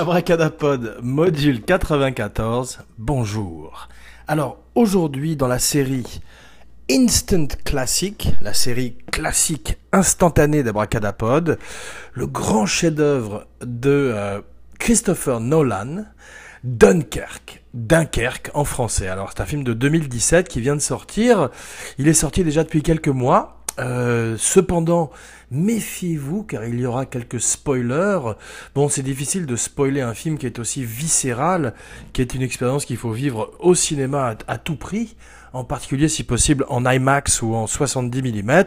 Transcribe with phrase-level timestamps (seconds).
[0.00, 3.88] Abracadapod, module 94, bonjour.
[4.28, 6.20] Alors, aujourd'hui, dans la série
[6.88, 11.58] Instant Classic, la série classique instantanée d'Abracadapod,
[12.12, 14.40] le grand chef-d'œuvre de euh,
[14.78, 16.04] Christopher Nolan,
[16.62, 17.64] Dunkerque.
[17.74, 19.08] Dunkerque en français.
[19.08, 21.50] Alors, c'est un film de 2017 qui vient de sortir.
[21.98, 23.57] Il est sorti déjà depuis quelques mois.
[23.78, 25.10] Euh, cependant,
[25.50, 28.34] méfiez-vous car il y aura quelques spoilers.
[28.74, 31.74] Bon, c'est difficile de spoiler un film qui est aussi viscéral,
[32.12, 35.16] qui est une expérience qu'il faut vivre au cinéma à, tout prix,
[35.52, 38.64] en particulier si possible en IMAX ou en 70 mm,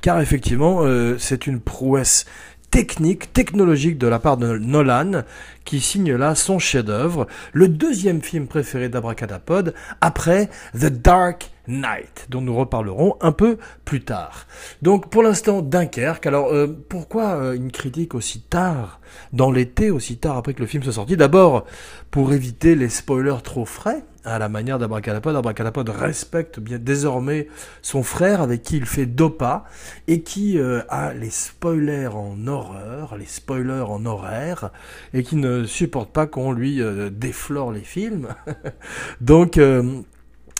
[0.00, 2.26] car effectivement, euh, c'est une prouesse
[2.70, 5.24] technique, technologique de la part de Nolan,
[5.64, 12.40] qui signe là son chef-d'œuvre, le deuxième film préféré d'Abracadapod, après The Dark Knight, dont
[12.40, 14.46] nous reparlerons un peu plus tard.
[14.82, 16.26] Donc pour l'instant, Dunkerque.
[16.26, 19.00] Alors euh, pourquoi euh, une critique aussi tard,
[19.32, 21.16] dans l'été, aussi tard après que le film soit sorti?
[21.16, 21.64] D'abord,
[22.10, 25.34] pour éviter les spoilers trop frais, à la manière d'Abracadapod.
[25.34, 27.48] Abracadapod respecte bien désormais
[27.80, 29.64] son frère avec qui il fait Dopa
[30.08, 34.70] et qui euh, a les spoilers en horreur, les spoilers en horaire
[35.14, 38.28] et qui ne supporte pas qu'on lui déflore les films.
[39.22, 39.58] Donc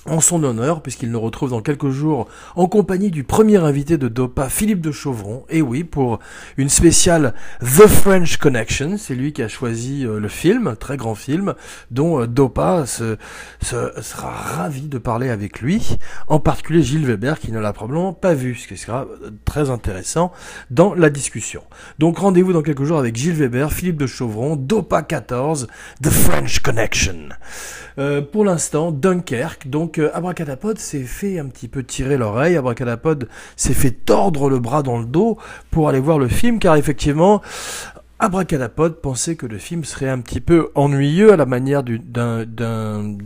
[0.06, 4.08] en son honneur, puisqu'il nous retrouve dans quelques jours en compagnie du premier invité de
[4.08, 5.44] Dopa, Philippe de Chauvron.
[5.50, 6.20] Et oui, pour
[6.56, 11.14] une spéciale The French Connection, c'est lui qui a choisi euh, le film, très grand
[11.14, 11.54] film,
[11.90, 13.18] dont euh, Dopa se,
[13.60, 15.98] sera ravi de parler avec lui,
[16.28, 19.68] en particulier Gilles Weber, qui ne l'a probablement pas vu, ce qui sera euh, très
[19.68, 20.32] intéressant
[20.70, 21.62] dans la discussion.
[21.98, 25.66] Donc rendez-vous dans quelques jours avec Gilles Weber, Philippe de Chauvron, Dopa 14,
[26.02, 27.28] The French Connection.
[28.32, 33.28] pour l'instant, Dunkerque, donc donc euh, Abracadapod s'est fait un petit peu tirer l'oreille, Abracadapod
[33.56, 35.36] s'est fait tordre le bras dans le dos
[35.72, 37.42] pour aller voir le film, car effectivement,
[38.20, 43.16] Abracadapod pensait que le film serait un petit peu ennuyeux à la manière d'un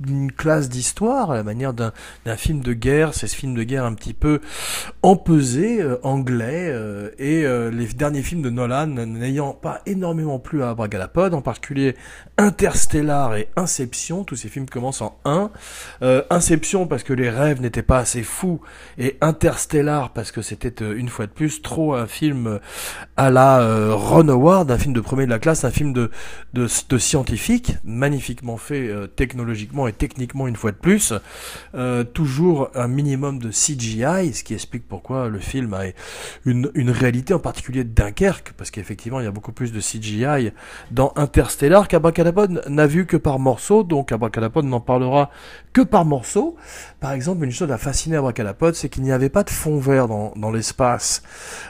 [0.00, 1.92] d'une classe d'histoire, à la manière d'un
[2.36, 4.40] film de guerre, c'est ce film de guerre un petit peu
[5.02, 10.62] empesé, euh, anglais, euh, et euh, les derniers films de Nolan n'ayant pas énormément plu
[10.62, 11.96] à Abracadapod, en particulier
[12.38, 15.50] Interstellar et Inception, tous ces films commencent en 1.
[16.30, 18.60] Inception parce que les rêves n'étaient pas assez fous,
[18.96, 22.58] et Interstellar parce que c'était une fois de plus trop un film
[23.16, 26.10] à la Ron Howard, un film de premier de la classe, un film de,
[26.54, 31.12] de, de scientifique, magnifiquement fait technologiquement techniquement une fois de plus.
[31.74, 35.82] Euh, toujours un minimum de CGI, ce qui explique pourquoi le film a
[36.44, 39.80] une, une réalité en particulier de Dunkerque, parce qu'effectivement il y a beaucoup plus de
[39.80, 40.52] CGI
[40.90, 45.30] dans Interstellar qu'Abracadapod n'a vu que par morceaux, donc Abracadapod n'en parlera
[45.72, 46.56] que par morceaux.
[47.00, 50.08] Par exemple, une chose à fasciné Abracadapod, c'est qu'il n'y avait pas de fond vert
[50.08, 51.22] dans, dans l'espace,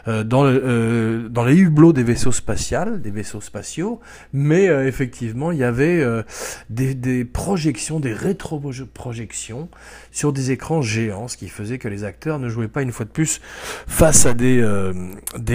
[0.09, 4.01] euh, dans, euh, dans les hublots des vaisseaux spatiaux, des vaisseaux spatiaux,
[4.33, 6.05] mais effectivement il y avait
[6.69, 9.69] des, des projections, des rétroprojections
[10.13, 13.07] sur des écrans géants, ce qui faisait que les acteurs ne jouaient pas une fois
[13.07, 13.41] de plus
[13.87, 14.93] face à des, euh,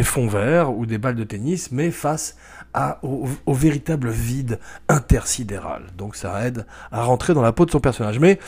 [0.03, 2.35] fonds verts ou des balles de tennis, mais face
[2.73, 5.83] à, au, véritable vide intersidéral.
[5.97, 8.19] Donc ça aide à rentrer dans la peau de son personnage.
[8.19, 8.39] Mais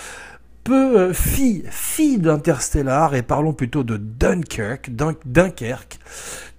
[0.63, 4.91] peu euh, fille d'Interstellar, et parlons plutôt de Dunkirk,
[5.25, 6.00] Dunkerque,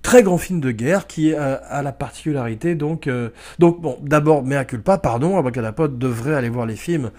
[0.03, 4.65] très grand film de guerre qui a, la particularité donc euh, donc bon d'abord mea
[4.65, 7.11] culpa pardon Abracadapod devrait aller voir les films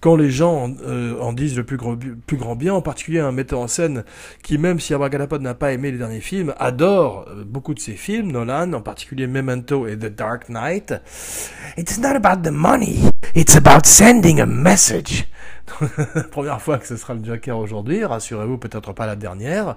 [0.00, 1.96] quand les gens en, euh, disent le plus grand
[2.26, 4.04] plus grand bien en particulier un metteur en scène
[4.42, 7.94] qui même si Abracadapod n'a pas aimé les derniers films adore euh, beaucoup de ses
[7.94, 10.94] films Nolan en particulier Memento et The Dark Knight
[11.76, 12.98] It's not about the money
[13.34, 15.26] it's about sending a message
[16.30, 19.76] Première fois que ce sera le Joker aujourd'hui, rassurez-vous, peut-être pas la dernière.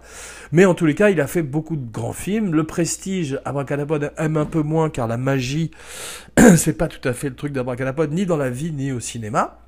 [0.51, 2.49] Mais en tous les cas, il a fait beaucoup de grands films.
[2.54, 5.72] Le Prestige, Abracadapod aime un peu moins car la magie,
[6.56, 9.60] c'est pas tout à fait le truc d'Abracadapod, ni dans la vie, ni au cinéma.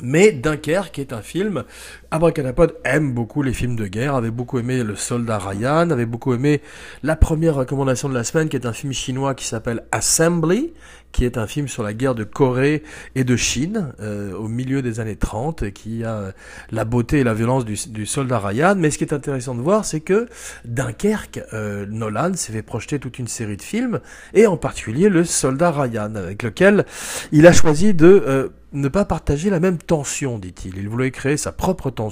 [0.00, 1.64] Mais Dunkerque est un film,
[2.14, 6.32] Abracadapod aime beaucoup les films de guerre, avait beaucoup aimé Le Soldat Ryan, avait beaucoup
[6.32, 6.62] aimé
[7.02, 10.74] la première recommandation de la semaine qui est un film chinois qui s'appelle Assembly,
[11.10, 12.84] qui est un film sur la guerre de Corée
[13.16, 16.32] et de Chine euh, au milieu des années 30, qui a
[16.70, 18.76] la beauté et la violence du, soldat Ryan.
[18.76, 20.28] Mais ce qui est intéressant de voir, c'est que
[20.64, 23.98] Dunkerque, euh, Nolan s'est fait projeter toute une série de films,
[24.34, 26.84] et en particulier le soldat Ryan, avec lequel
[27.32, 30.76] il a choisi de euh, ne pas partager la même tension, dit-il.
[30.76, 32.03] Il voulait créer sa propre tension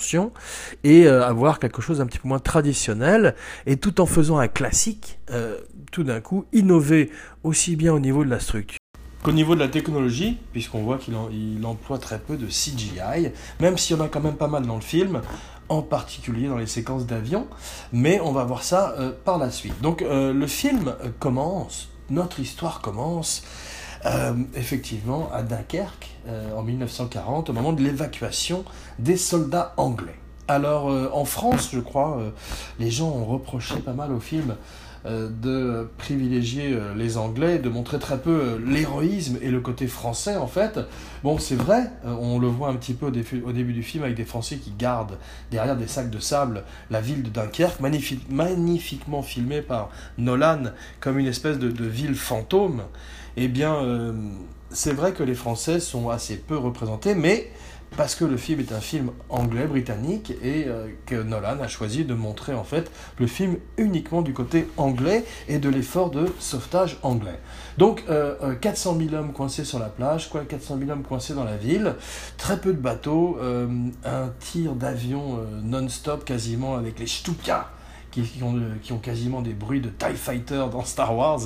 [0.84, 3.34] et avoir quelque chose un petit peu moins traditionnel,
[3.66, 5.18] et tout en faisant un classique,
[5.90, 7.10] tout d'un coup innover
[7.42, 8.78] aussi bien au niveau de la structure
[9.22, 11.14] qu'au niveau de la technologie, puisqu'on voit qu'il
[11.64, 13.30] emploie très peu de CGI,
[13.60, 15.22] même s'il y en a quand même pas mal dans le film,
[15.68, 17.46] en particulier dans les séquences d'avion,
[17.92, 19.80] mais on va voir ça euh, par la suite.
[19.80, 23.44] Donc euh, le film commence, notre histoire commence
[24.54, 26.10] effectivement, à Dunkerque,
[26.56, 28.64] en 1940, au moment de l'évacuation
[28.98, 30.16] des soldats anglais.
[30.48, 32.20] Alors, en France, je crois,
[32.80, 34.56] les gens ont reproché pas mal au film
[35.04, 39.88] euh, de privilégier euh, les Anglais, de montrer très peu euh, l'héroïsme et le côté
[39.88, 40.78] français en fait.
[41.24, 44.24] Bon, c'est vrai, on le voit un petit peu au début du film avec des
[44.24, 45.18] Français qui gardent
[45.50, 50.70] derrière des sacs de sable la ville de Dunkerque, magnifiquement filmée par Nolan
[51.00, 52.82] comme une espèce de, ville fantôme.
[53.36, 54.14] Eh bien,
[54.70, 57.50] c'est vrai que les Français sont assez peu représentés, mais
[57.96, 62.04] parce que le film est un film anglais, britannique, et euh, que Nolan a choisi
[62.04, 66.98] de montrer en fait le film uniquement du côté anglais et de l'effort de sauvetage
[67.02, 67.38] anglais.
[67.78, 68.04] Donc
[68.60, 71.44] 400 euh, 000 euh, hommes coincés sur la plage, quoi, 400 000 hommes coincés dans
[71.44, 71.94] la ville,
[72.38, 73.38] très peu de bateaux,
[74.04, 77.70] un tir d'avion non-stop quasiment avec les Stuka
[78.12, 81.40] qui, ont, quasiment des bruits de TIE Fighter dans Star Wars.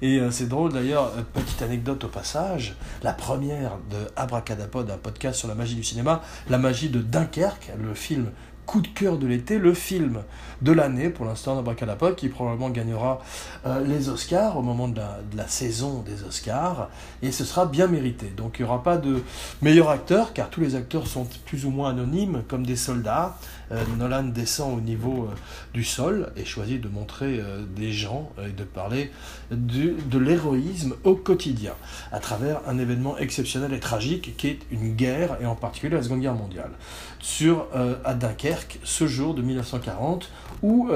[0.00, 4.96] Et euh, c'est drôle d'ailleurs, euh, petite anecdote au passage, la première de Abracadapod, un
[4.96, 8.28] podcast sur la magie du cinéma, la magie de Dunkerque, le film
[8.66, 10.22] coup de cœur de l'été, le film
[10.62, 13.20] de l'année pour l'instant d'Abracadapod, qui probablement gagnera
[13.66, 16.88] euh, les Oscars au moment de la, de la, saison des Oscars,
[17.22, 18.26] et ce sera bien mérité.
[18.36, 19.22] Donc il n'y aura pas de
[19.60, 23.36] meilleur acteur, car tous les acteurs sont plus ou moins anonymes, comme des soldats,
[23.98, 25.34] Nolan descend au niveau euh,
[25.74, 29.10] du sol et choisit de montrer euh, des gens et de parler
[29.50, 31.74] de l'héroïsme au quotidien,
[32.10, 36.02] à travers un événement exceptionnel et tragique qui est une guerre, et en particulier la
[36.02, 36.70] Seconde Guerre mondiale.
[37.20, 37.66] Sur,
[38.04, 40.28] à Dunkerque, ce jour de 1940,
[40.62, 40.88] où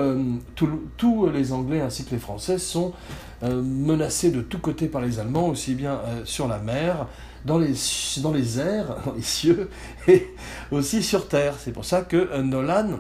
[0.56, 2.92] tous les Anglais ainsi que les Français sont
[3.42, 7.06] menacés de tous côtés par les Allemands, aussi bien sur la mer,
[7.46, 9.70] dans les, airs, dans les cieux,
[10.08, 10.26] et
[10.70, 11.54] aussi sur Terre.
[11.58, 12.98] C'est pour ça que euh, Nolan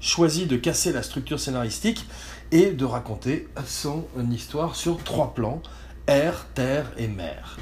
[0.00, 2.06] choisit de casser la structure scénaristique
[2.50, 5.62] et de raconter son histoire sur trois plans,
[6.06, 7.56] air, terre et mer.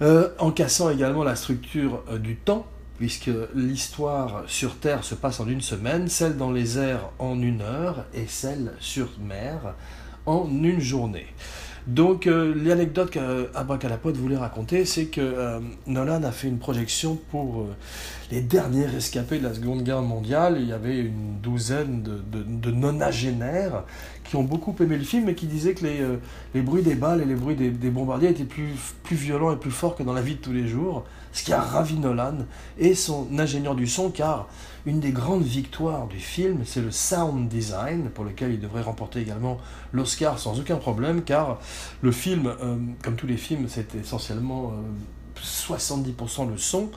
[0.00, 2.66] Euh, en cassant également la structure euh, du temps,
[2.98, 7.62] puisque l'histoire sur Terre se passe en une semaine, celle dans les airs en une
[7.62, 9.74] heure et celle sur mer
[10.26, 11.26] en une journée.
[11.88, 17.62] Donc euh, l'anecdote qu'Abracadapod voulait raconter, c'est que euh, Nolan a fait une projection pour
[17.62, 17.74] euh,
[18.30, 20.58] les derniers rescapés de la Seconde Guerre mondiale.
[20.60, 23.84] Il y avait une douzaine de, de, nonagénaires
[24.24, 26.00] qui ont beaucoup aimé le film et qui disaient que les,
[26.54, 29.56] les bruits des balles et les bruits des, des, bombardiers étaient plus, plus violents et
[29.56, 31.06] plus forts que dans la vie de tous les jours.
[31.32, 32.34] Ce qui a ravi Nolan
[32.78, 34.48] et son ingénieur du son, car
[34.86, 39.20] une des grandes victoires du film, c'est le sound design, pour lequel il devrait remporter
[39.20, 39.58] également
[39.92, 41.58] l'Oscar sans aucun problème, car
[42.02, 44.72] le film, euh, comme tous les films, c'est essentiellement
[45.36, 46.90] 70% euh, le son,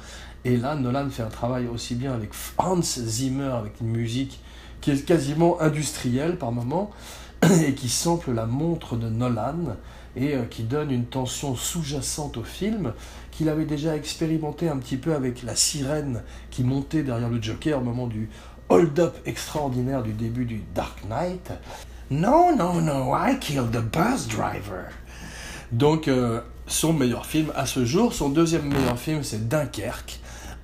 [0.44, 4.40] et là, Nolan fait un travail aussi bien avec Hans Zimmer, avec une musique
[4.80, 6.92] qui est quasiment industrielle par moment,
[7.66, 9.76] et qui sample la montre de Nolan,
[10.16, 12.94] et euh, qui donne une tension sous-jacente au film
[13.32, 17.80] qu'il avait déjà expérimenté un petit peu avec la sirène qui montait derrière le Joker
[17.80, 18.30] au moment du
[18.70, 21.52] hold-up extraordinaire du début du Dark Knight.
[22.10, 24.86] No, no, no, I killed the bus driver.
[25.72, 30.21] Donc, euh, son meilleur film à ce jour, son deuxième meilleur film, c'est Dunkerque,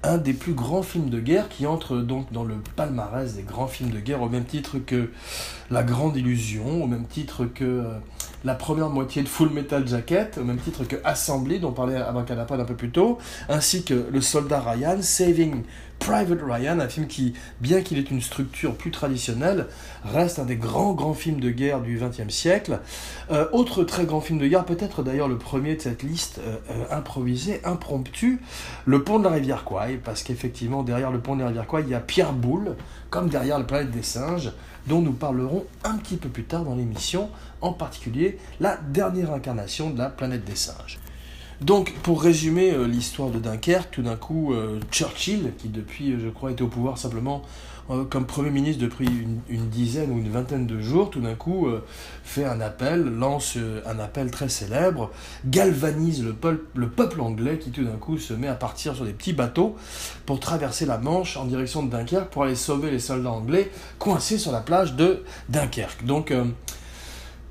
[0.07, 3.67] un des plus grands films de guerre qui entre donc dans le palmarès des grands
[3.67, 5.11] films de guerre au même titre que
[5.69, 7.83] La Grande Illusion, au même titre que euh,
[8.45, 12.59] la première moitié de Full Metal Jacket, au même titre que Assembly, dont parlait Abracadapod
[12.59, 13.17] un peu plus tôt,
[13.49, 15.63] ainsi que Le Soldat Ryan, Saving
[15.99, 19.67] Private Ryan, un film qui, bien qu'il ait une structure plus traditionnelle,
[20.05, 22.79] reste un des grands grands films de guerre du XXe siècle.
[23.31, 26.57] Euh, autre très grand film de guerre, peut-être d'ailleurs le premier de cette liste euh,
[26.71, 28.41] euh, improvisée, impromptu,
[28.85, 31.83] Le Pont de la Rivière Kwai, parce qu'effectivement derrière le Pont de la Rivière Kwai,
[31.83, 32.75] il y a Pierre Boulle,
[33.09, 34.51] comme derrière la planète des singes,
[34.87, 37.29] dont nous parlerons un petit peu plus tard dans l'émission,
[37.61, 40.99] en particulier la dernière incarnation de la planète des singes.
[41.61, 46.19] Donc, pour résumer euh, l'histoire de Dunkerque, tout d'un coup, euh, Churchill, qui depuis, euh,
[46.23, 47.41] je crois, était au pouvoir simplement
[48.09, 49.07] comme Premier ministre depuis
[49.47, 51.69] une, dizaine ou une vingtaine de jours, tout d'un coup,
[52.21, 55.09] fait un appel, lance un appel très célèbre,
[55.45, 56.35] galvanise le,
[56.75, 59.77] le peuple anglais qui, tout d'un coup, se met à partir sur des petits bateaux
[60.25, 64.37] pour traverser la Manche en direction de Dunkerque pour aller sauver les soldats anglais coincés
[64.37, 66.03] sur la plage de Dunkerque.
[66.05, 66.33] Donc,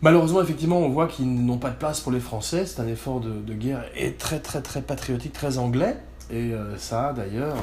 [0.02, 2.66] Malheureusement, effectivement, on voit qu'ils n'ont pas de place pour les Français.
[2.66, 3.84] C'est un effort de, guerre
[4.18, 5.96] très, très, très patriotique, très anglais.
[6.30, 7.56] Et euh, ça d'ailleurs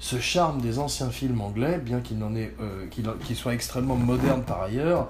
[0.00, 5.08] ce charme des anciens films anglais, bien qu'il euh, soit extrêmement moderne par ailleurs.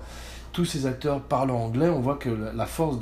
[0.52, 2.98] Tous ces acteurs parlant anglais, on voit que la force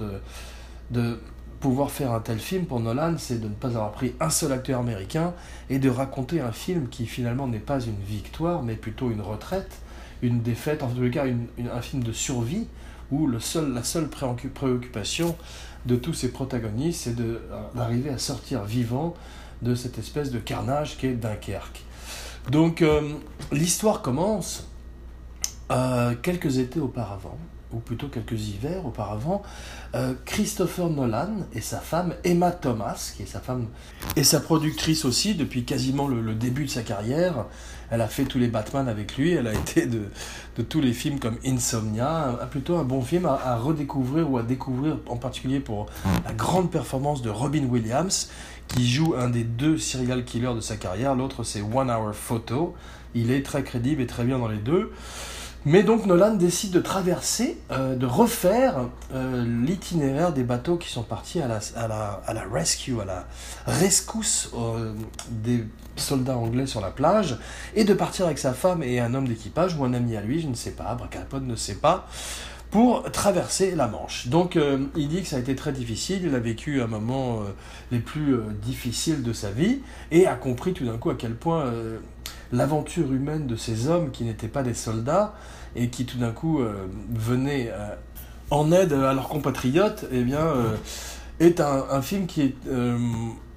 [0.91, 1.19] de
[1.61, 4.53] pouvoir faire un tel film pour Nolan, c'est de ne pas avoir pris un seul
[4.53, 5.33] acteur américain
[5.71, 9.79] et de raconter un film qui finalement n'est pas une victoire, mais plutôt une retraite,
[10.23, 12.67] une défaite, en tout cas un film de survie
[13.11, 15.37] où la seule préoccupation
[15.87, 17.17] de tous ces protagonistes, c'est
[17.75, 19.15] d'arriver à sortir vivant
[19.63, 21.83] de cette espèce de carnage qu'est Dunkerque.
[22.51, 22.85] Donc
[23.53, 24.69] l'histoire commence
[26.23, 27.39] quelques étés auparavant,
[27.73, 29.43] ou plutôt quelques hivers auparavant,
[29.95, 33.67] euh, Christopher Nolan et sa femme Emma Thomas, qui est sa femme
[34.17, 37.47] et sa productrice aussi depuis quasiment le, début de sa carrière.
[37.91, 40.09] Elle a fait tous les Batman avec lui, elle a été de,
[40.69, 45.17] tous les films comme Insomnia, plutôt un bon film à, redécouvrir ou à découvrir en
[45.17, 45.87] particulier pour
[46.25, 48.31] la grande performance de Robin Williams,
[48.67, 52.75] qui joue un des deux serial killers de sa carrière, l'autre c'est One Hour Photo.
[53.15, 54.93] Il est très crédible et très bien dans les deux.
[55.71, 61.03] Mais donc Nolan décide de traverser, euh, de refaire euh, l'itinéraire des bateaux qui sont
[61.03, 61.59] partis à la,
[62.51, 63.27] rescue, à la
[63.67, 64.95] rescousse euh,
[65.29, 67.37] des soldats anglais sur la plage,
[67.75, 70.41] et de partir avec sa femme et un homme d'équipage, ou un ami à lui,
[70.41, 72.09] je ne sais pas, Bracapod ne sait pas,
[72.71, 74.29] pour traverser la Manche.
[74.29, 74.59] Donc
[74.95, 77.41] il dit que ça a été très difficile, il a vécu un moment
[77.91, 81.73] les plus difficiles de sa vie, et a compris tout d'un coup à quel point
[82.53, 85.35] l'aventure humaine de ces hommes qui n'étaient pas des soldats
[85.77, 87.95] et qui tout d'un coup euh, venaient euh,
[88.51, 90.75] en aide à leurs compatriotes, eh bien, euh,
[91.41, 92.55] est un, film qui est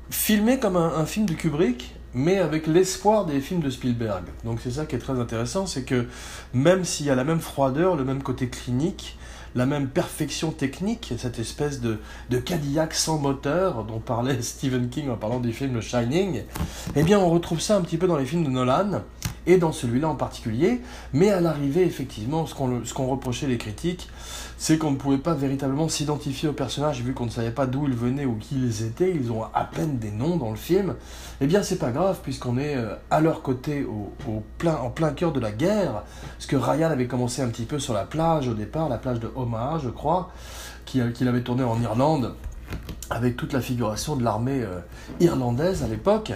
[0.09, 4.23] filmé comme un, film de Kubrick, mais avec l'espoir des films de Spielberg.
[4.43, 6.07] Donc c'est ça qui est très intéressant, c'est que
[6.53, 9.17] même s'il y a la même froideur, le même côté clinique,
[9.55, 11.99] la même perfection technique, cette espèce de,
[12.29, 16.43] de Cadillac sans moteur dont parlait Stephen King en parlant du film Shining,
[16.95, 19.01] eh bien on retrouve ça un petit peu dans les films de Nolan,
[19.47, 20.81] et dans celui-là en particulier,
[21.13, 24.07] mais à l'arrivée, effectivement, ce qu'on reprochait les critiques,
[24.61, 27.87] c'est qu'on ne pouvait pas véritablement s'identifier aux personnages vu qu'on ne savait pas d'où
[27.87, 30.93] ils venaient ou qui ils étaient, ils ont à peine des noms dans le film.
[31.41, 35.13] Eh bien, c'est pas grave puisqu'on est euh, à leur côté au, plein, en plein
[35.13, 36.03] cœur de la guerre,
[36.37, 39.19] ce que Ryan avait commencé un petit peu sur la plage au départ, la plage
[39.19, 40.29] de Omaha, je crois,
[40.85, 42.35] qu'il avait tourné en Irlande
[43.09, 44.79] avec toute la figuration de l'armée euh,
[45.19, 46.33] irlandaise à l'époque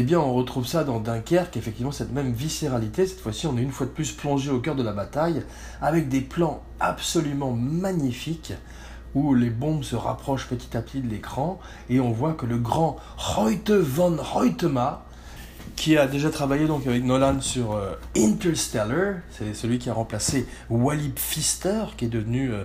[0.00, 3.62] eh bien on retrouve ça dans Dunkerque, effectivement cette même viscéralité, cette fois-ci on est
[3.62, 5.42] une fois de plus plongé au cœur de la bataille,
[5.80, 8.52] avec des plans absolument magnifiques,
[9.14, 12.58] où les bombes se rapprochent petit à petit de l'écran, et on voit que le
[12.58, 15.06] grand Reutte von Reutema,
[15.76, 20.46] qui a déjà travaillé donc avec Nolan sur euh, Interstellar, c'est celui qui a remplacé
[20.68, 22.52] Wally Pfister, qui est devenu...
[22.52, 22.64] Euh,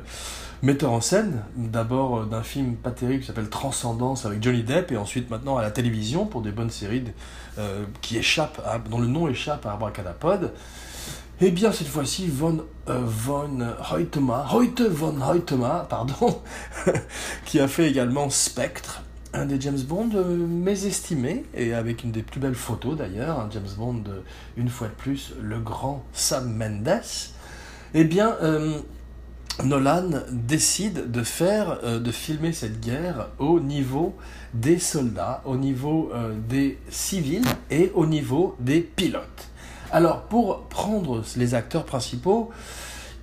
[0.61, 4.91] metteur en scène, d'abord euh, d'un film pas terrible qui s'appelle Transcendance avec Johnny Depp,
[4.91, 7.03] et ensuite maintenant à la télévision pour des bonnes séries
[7.57, 10.53] euh, qui échappent, dont le nom échappe à Abracadapod.
[11.43, 15.15] Eh bien cette fois-ci, von, euh, von Reutema, Reute von
[15.89, 16.39] pardon,
[17.45, 19.01] qui a fait également Spectre,
[19.33, 20.11] un des James Bond
[20.47, 24.03] mésestimés, et avec une des plus belles photos d'ailleurs, un James Bond,
[24.57, 27.01] une fois de plus, le grand Sam Mendes.
[27.93, 28.37] Eh bien,
[29.63, 34.15] Nolan décide de faire, euh, de filmer cette guerre au niveau
[34.53, 39.49] des soldats, au niveau euh, des civils et au niveau des pilotes.
[39.91, 42.49] Alors, pour prendre les acteurs principaux,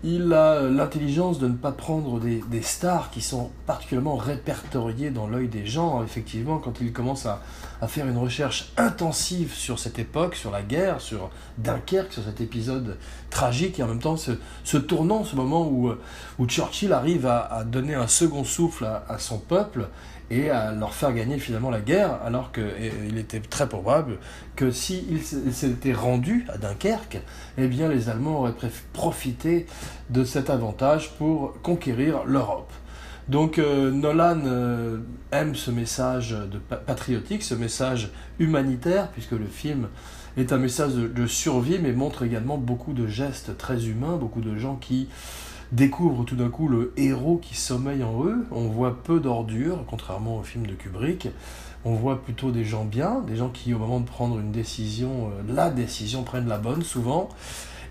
[0.04, 5.48] il a l'intelligence de ne pas prendre des, stars qui sont particulièrement répertoriées dans l'œil
[5.48, 6.04] des gens.
[6.04, 7.40] Effectivement, quand il commence à,
[7.86, 12.96] faire une recherche intensive sur cette époque, sur la guerre, sur Dunkerque, sur cet épisode
[13.30, 15.92] tragique, et en même temps ce, tournant, ce moment où,
[16.38, 19.88] où Churchill arrive à, donner un second souffle à son peuple
[20.30, 24.18] et à leur faire gagner finalement la guerre, alors qu'il était très probable
[24.56, 27.20] que s'ils s'étaient rendus à Dunkerque,
[27.56, 28.52] eh bien les Allemands auraient
[28.92, 29.66] profité
[30.10, 32.72] de cet avantage pour conquérir l'Europe.
[33.28, 34.98] Donc euh, Nolan euh,
[35.32, 39.88] aime ce message de patriotique, ce message humanitaire, puisque le film
[40.38, 44.56] est un message de survie, mais montre également beaucoup de gestes très humains, beaucoup de
[44.56, 45.08] gens qui
[45.72, 48.46] découvrent tout d'un coup le héros qui sommeille en eux.
[48.50, 51.28] On voit peu d'ordures, contrairement au film de Kubrick.
[51.84, 55.28] On voit plutôt des gens bien, des gens qui, au moment de prendre une décision,
[55.28, 57.28] euh, la décision, prennent la bonne souvent.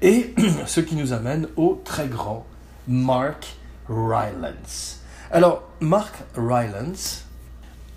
[0.01, 0.34] Et
[0.65, 2.46] ce qui nous amène au très grand
[2.88, 3.55] Mark
[3.89, 5.01] Rylance.
[5.31, 7.25] Alors, Mark Rylance,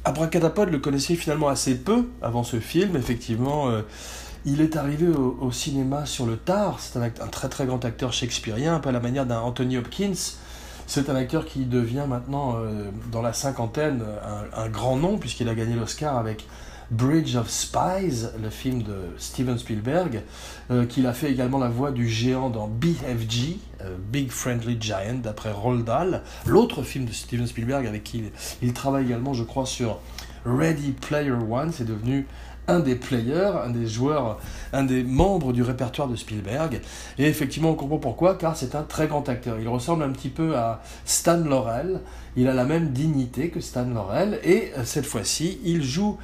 [0.05, 3.69] Abracadapod le connaissait finalement assez peu avant ce film, effectivement.
[3.69, 3.83] Euh,
[4.45, 8.75] il est arrivé au, cinéma sur le tard, c'est un, très très grand acteur shakespearien,
[8.75, 10.37] un peu à la manière d'un Anthony Hopkins.
[10.87, 14.03] C'est un acteur qui devient maintenant, euh, dans la cinquantaine,
[14.57, 16.47] un, grand nom, puisqu'il a gagné l'Oscar avec
[16.91, 20.23] Bridge of Spies, le film de Steven Spielberg,
[20.73, 25.21] euh, qu'il a fait également la voix du géant dans BFG, euh, Big Friendly Giant,
[25.23, 28.25] d'après Roald Dahl, l'autre film de Steven Spielberg avec qui
[28.61, 30.01] il travaille également, je crois, sur
[30.45, 32.27] Ready Player One, c'est devenu
[32.71, 34.39] un des players, un des joueurs,
[34.73, 36.81] un des membres du répertoire de Spielberg.
[37.19, 39.59] Et effectivement, on comprend pourquoi, car c'est un très grand acteur.
[39.59, 42.01] Il ressemble un petit peu à Stan Laurel.
[42.37, 44.39] Il a la même dignité que Stan Laurel.
[44.45, 46.17] Et euh, cette fois-ci, il joue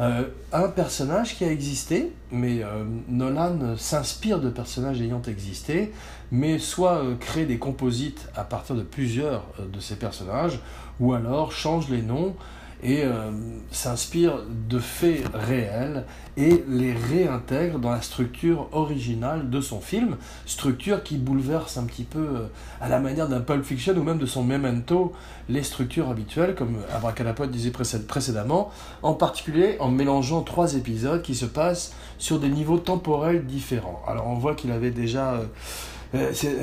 [0.00, 5.92] euh, un personnage qui a existé, mais euh, Nolan s'inspire de personnages ayant existé,
[6.32, 10.58] mais soit crée des composites à partir de plusieurs de ces personnages,
[10.98, 12.34] ou alors change les noms
[12.82, 13.30] et euh,
[13.70, 16.04] s'inspire de faits réels
[16.36, 22.02] et les réintègre dans la structure originale de son film, structure qui bouleverse un petit
[22.02, 22.46] peu euh,
[22.80, 25.12] à la manière d'un Pulp Fiction ou même de son Memento
[25.48, 28.70] les structures habituelles, comme Abracadapod disait précédemment,
[29.02, 34.02] en particulier en mélangeant trois épisodes qui se passent sur des niveaux temporels différents.
[34.08, 35.34] Alors on voit qu'il avait déjà...
[35.34, 35.44] Euh,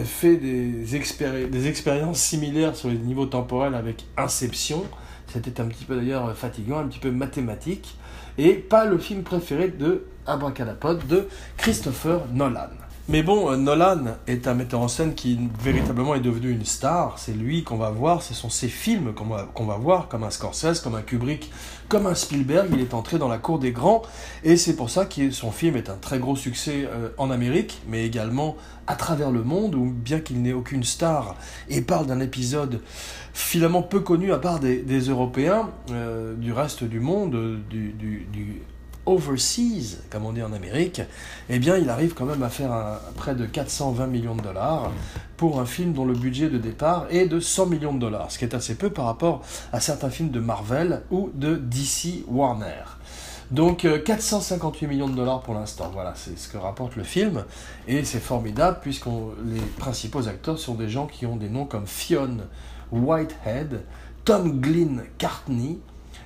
[0.05, 4.83] fait des expériences similaires sur les niveaux temporels avec Inception,
[5.31, 7.97] c'était un petit peu d'ailleurs fatigant, un petit peu mathématique.
[8.37, 12.78] Et pas le film préféré de Abracadapod de Christopher Nolan.
[13.11, 17.17] Mais bon, euh, Nolan est un metteur en scène qui véritablement est devenu une star.
[17.17, 20.23] C'est lui qu'on va voir, ce sont ses films qu'on va, qu'on va voir, comme
[20.23, 21.49] un Scorsese, comme un Kubrick,
[21.87, 22.69] comme un Spielberg.
[22.71, 24.03] Il est entré dans la cour des grands
[24.43, 27.81] et c'est pour ça que son film est un très gros succès euh, en Amérique,
[27.87, 31.35] mais également à travers le monde, où bien qu'il n'ait aucune star
[31.67, 32.79] et parle d'un épisode
[33.33, 38.61] finalement peu connu à part des, Européens, euh, du reste du monde, du
[39.09, 41.01] overseas, comme on dit en Amérique,
[41.49, 44.91] eh bien, il arrive quand même à faire près de 420 millions de dollars
[45.37, 48.37] pour un film dont le budget de départ est de 100 millions de dollars, ce
[48.37, 49.41] qui est assez peu par rapport
[49.73, 52.83] à certains films de Marvel ou de DC Warner.
[53.51, 57.45] Donc 458 euh, millions de dollars pour l'instant, voilà, c'est ce que rapporte le film,
[57.87, 59.07] et c'est formidable puisque
[59.45, 62.43] les principaux acteurs sont des gens qui ont des noms comme Fionn
[62.91, 63.81] Whitehead,
[64.23, 65.79] Tom Glynn Cartney,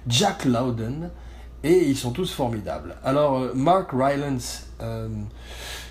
[0.07, 1.11] Jack Loudon,
[1.63, 2.95] et ils sont tous formidables.
[3.03, 5.07] Alors, euh, Mark Rylance, euh,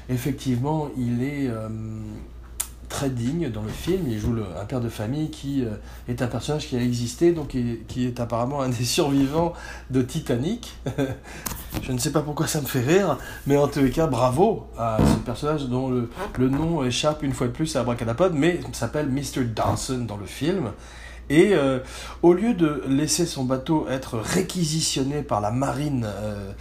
[0.09, 1.69] effectivement, il est euh,
[2.89, 4.03] très digne dans le film.
[4.07, 5.65] Il joue un père de famille qui
[6.09, 7.57] est un personnage qui a existé, donc
[7.89, 9.55] qui, est apparemment un des survivants
[9.91, 10.77] de Titanic.
[11.83, 14.67] Je ne sais pas pourquoi ça me fait rire, mais en tous les cas, bravo
[14.77, 19.09] à ce personnage dont le, nom échappe une fois de plus à Abracadapod, mais s'appelle
[19.09, 19.45] Mr.
[19.45, 20.73] Dawson dans le film.
[21.33, 21.79] Et euh,
[22.21, 26.53] au lieu de laisser son bateau être réquisitionné par la marine, euh,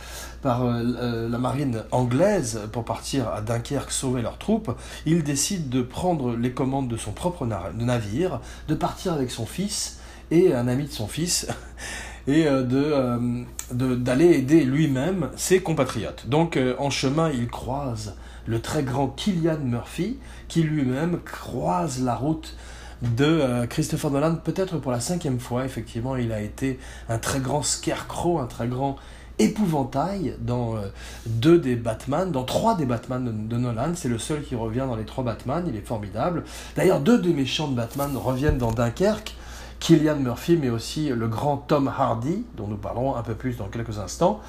[0.42, 4.72] par euh, la marine anglaise pour partir à Dunkerque sauver leurs troupes,
[5.06, 10.00] il décide de prendre les commandes de son propre navire, de partir avec son fils
[10.32, 11.48] et un ami de son fils.
[12.28, 16.28] et de d'aller aider lui-même ses compatriotes.
[16.28, 22.56] Donc en chemin, il croise le très grand Killian Murphy, qui lui-même croise la route
[23.02, 27.40] de euh, Christopher Nolan, peut-être pour la cinquième fois, effectivement, il a été un très
[27.40, 28.98] grand scarecrow, un très grand
[29.40, 30.88] épouvantail dans euh,
[31.26, 33.94] deux des Batman, dans trois des Batman de, Nolan.
[33.96, 36.44] C'est le seul qui revient dans les trois Batman, il est formidable.
[36.76, 39.36] D'ailleurs, deux des méchants de Batman reviennent dans Dunkerque.
[39.82, 43.68] Killian Murphy, mais aussi le grand Tom Hardy, dont nous parlerons un peu plus dans
[43.68, 44.40] quelques instants.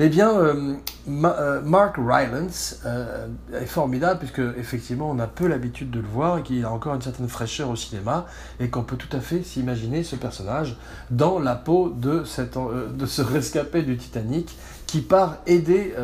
[0.00, 0.74] Eh bien, euh,
[1.08, 6.38] euh, Mark Rylance euh, est formidable, puisque effectivement, on a peu l'habitude de le voir,
[6.38, 8.26] et qu'il a encore une certaine fraîcheur au cinéma,
[8.58, 10.76] et qu'on peut tout à fait s'imaginer ce personnage
[11.10, 15.94] dans la peau de, ce rescapé du Titanic, qui part aider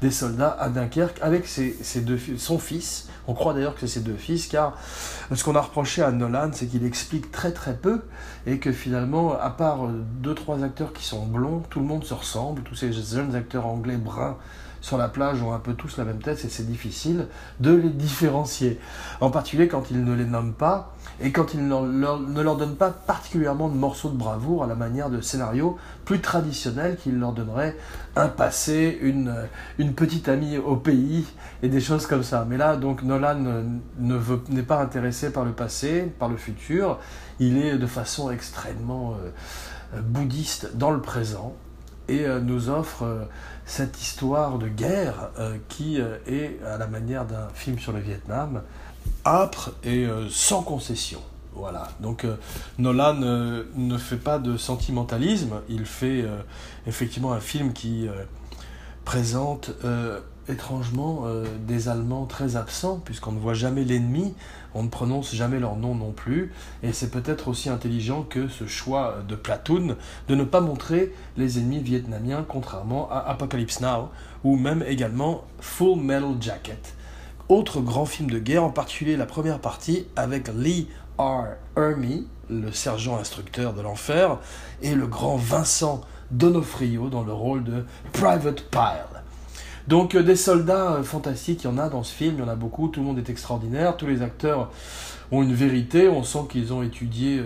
[0.00, 4.48] des soldats à Dunkerque avec son fils, on croit d'ailleurs que c'est ses deux fils,
[4.48, 4.76] car
[5.32, 8.02] ce qu'on a reproché à Nolan, c'est qu'il explique très très peu,
[8.44, 12.12] et que finalement, à part deux trois acteurs qui sont blonds, tout le monde se
[12.12, 14.36] ressemble, tous ces jeunes acteurs anglais bruns
[14.80, 17.26] sur la plage ont un peu tous la même tête et c'est difficile
[17.60, 18.80] de les différencier.
[19.20, 22.90] En particulier quand ils ne les nomment pas et quand ils ne leur, donnent pas
[22.90, 27.76] particulièrement de morceaux de bravoure à la manière de scénarios plus traditionnels qu'ils leur donneraient
[28.16, 29.34] un passé, une,
[29.78, 31.26] une petite amie au pays
[31.62, 32.46] et des choses comme ça.
[32.48, 33.64] Mais là, donc Nolan
[33.98, 36.98] n'est pas intéressé par le passé, par le futur.
[37.38, 39.14] Il est de façon extrêmement
[39.94, 41.54] euh, bouddhiste dans le présent
[42.08, 43.24] et euh, nous offre euh,
[43.66, 45.30] cette histoire de guerre
[45.68, 48.62] qui est à la manière d'un film sur le Vietnam,
[49.24, 51.20] âpre et euh, sans concession.
[51.52, 52.26] Voilà, donc
[52.78, 56.24] Nolan ne fait pas de sentimentalisme, il fait
[56.86, 58.08] effectivement un film qui
[59.04, 59.70] présente
[60.50, 64.34] étrangement euh, des Allemands très absents, puisqu'on ne voit jamais l'ennemi,
[64.74, 68.66] on ne prononce jamais leur nom non plus, et c'est peut-être aussi intelligent que ce
[68.66, 69.96] choix de Platoon
[70.28, 74.10] de ne pas montrer les ennemis vietnamiens, contrairement à Apocalypse Now,
[74.44, 76.94] ou même également Full Metal Jacket.
[77.50, 80.86] Autre grand film de guerre, en particulier la première partie avec Lee
[81.18, 81.46] R.
[81.76, 84.38] Ermey, le sergent instructeur de l'enfer,
[84.82, 89.20] et le grand Vincent Donofrio dans le rôle de Private Pile.
[89.88, 92.54] Donc des soldats fantastiques, il y en a dans ce film, il y en a
[92.54, 94.70] beaucoup, tout le monde est extraordinaire, tous les acteurs
[95.32, 97.42] ont une vérité, on sent qu'ils ont étudié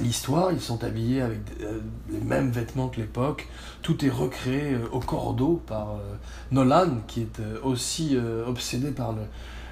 [0.00, 3.48] l'histoire, ils sont habillés avec euh, les mêmes vêtements que l'époque,
[3.82, 5.98] tout est recréé euh, au cordeau par euh,
[6.50, 9.14] Nolan, qui est aussi obsédé par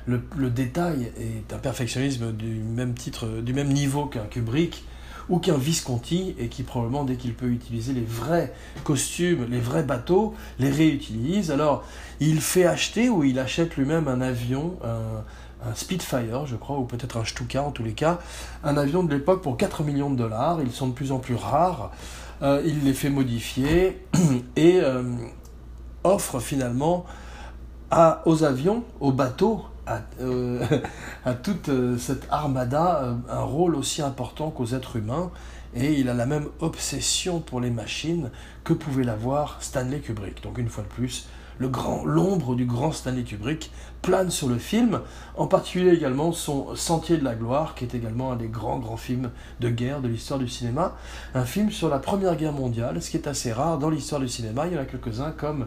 [0.07, 4.85] le, le, détail et un perfectionnisme du même titre, du même niveau qu'un Kubrick
[5.29, 9.83] ou qu'un Visconti, et qui probablement, dès qu'il peut utiliser les vrais costumes, les vrais
[9.83, 11.51] bateaux, les réutilise.
[11.51, 11.85] Alors,
[12.21, 15.25] il fait acheter ou il achète lui-même un avion, un,
[15.65, 18.19] un Spitfire, je crois, ou peut-être un Stuka en tous les cas,
[18.65, 20.61] un avion de l'époque pour 4 millions de dollars.
[20.63, 21.91] Ils sont de plus en plus rares.
[22.43, 24.05] Euh, il les fait modifier
[24.57, 25.03] et euh,
[26.05, 27.07] offre finalement
[27.91, 30.65] à, aux avions, aux bateaux, à, euh,
[31.25, 35.31] à toute cette armada un rôle aussi important qu'aux êtres humains.
[35.75, 38.31] Et il a la même obsession pour les machines
[38.65, 40.43] que pouvait l'avoir Stanley Kubrick.
[40.43, 43.71] Donc une fois de plus, le grand, l'ombre du grand Stanley Kubrick
[44.03, 45.01] plane sur le film,
[45.37, 48.97] en particulier également son Sentier de la gloire, qui est également un des grands grands
[48.97, 50.97] films de guerre de l'histoire du cinéma,
[51.35, 54.29] un film sur la Première Guerre mondiale, ce qui est assez rare dans l'histoire du
[54.29, 54.67] cinéma.
[54.67, 55.67] Il y en a quelques-uns comme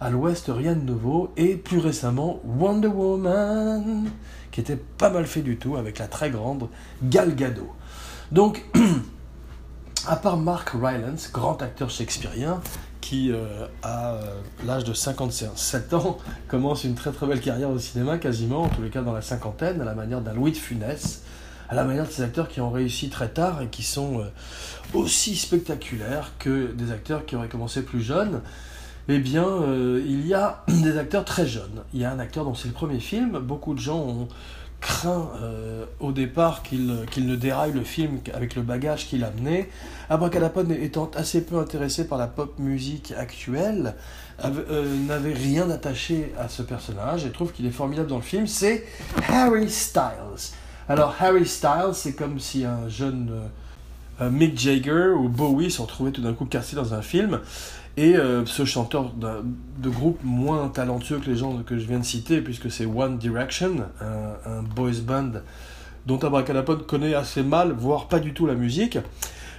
[0.00, 4.08] À l'Ouest, rien de nouveau, et plus récemment Wonder Woman,
[4.50, 6.68] qui était pas mal fait du tout avec la très grande
[7.02, 7.72] Gal Gadot.
[8.32, 8.64] Donc
[10.06, 12.60] à part Mark Rylance, grand acteur shakespearien,
[13.00, 17.78] qui, euh, à euh, l'âge de 57 ans, commence une très très belle carrière au
[17.78, 20.56] cinéma, quasiment, en tous les cas dans la cinquantaine, à la manière d'un Louis de
[20.56, 21.22] Funès,
[21.68, 24.24] à la manière de ces acteurs qui ont réussi très tard et qui sont euh,
[24.94, 28.40] aussi spectaculaires que des acteurs qui auraient commencé plus jeunes.
[29.10, 29.46] Eh bien,
[30.04, 31.82] il y a des acteurs très jeunes.
[31.94, 33.38] Il y a un acteur dont c'est le premier film.
[33.38, 34.28] Beaucoup de gens ont
[34.80, 39.68] craint euh, au départ qu'il ne déraille le film avec le bagage qu'il amenait.
[40.08, 43.94] Abracadapod étant assez peu intéressé par la pop musique actuelle,
[44.44, 48.46] euh, n'avait rien attaché à ce personnage et trouve qu'il est formidable dans le film,
[48.46, 48.86] c'est
[49.28, 50.52] Harry Styles.
[50.88, 53.32] Alors Harry Styles, c'est comme si un jeune
[54.20, 57.40] euh, Mick Jagger ou Bowie se retrouvait tout d'un coup cassé dans un film.
[57.98, 62.04] Et euh, ce chanteur de groupe moins talentueux que les gens que je viens de
[62.04, 65.40] citer, puisque c'est One Direction, un, boys band
[66.06, 68.98] dont Abracadapod connaît assez mal, voire pas du tout la musique.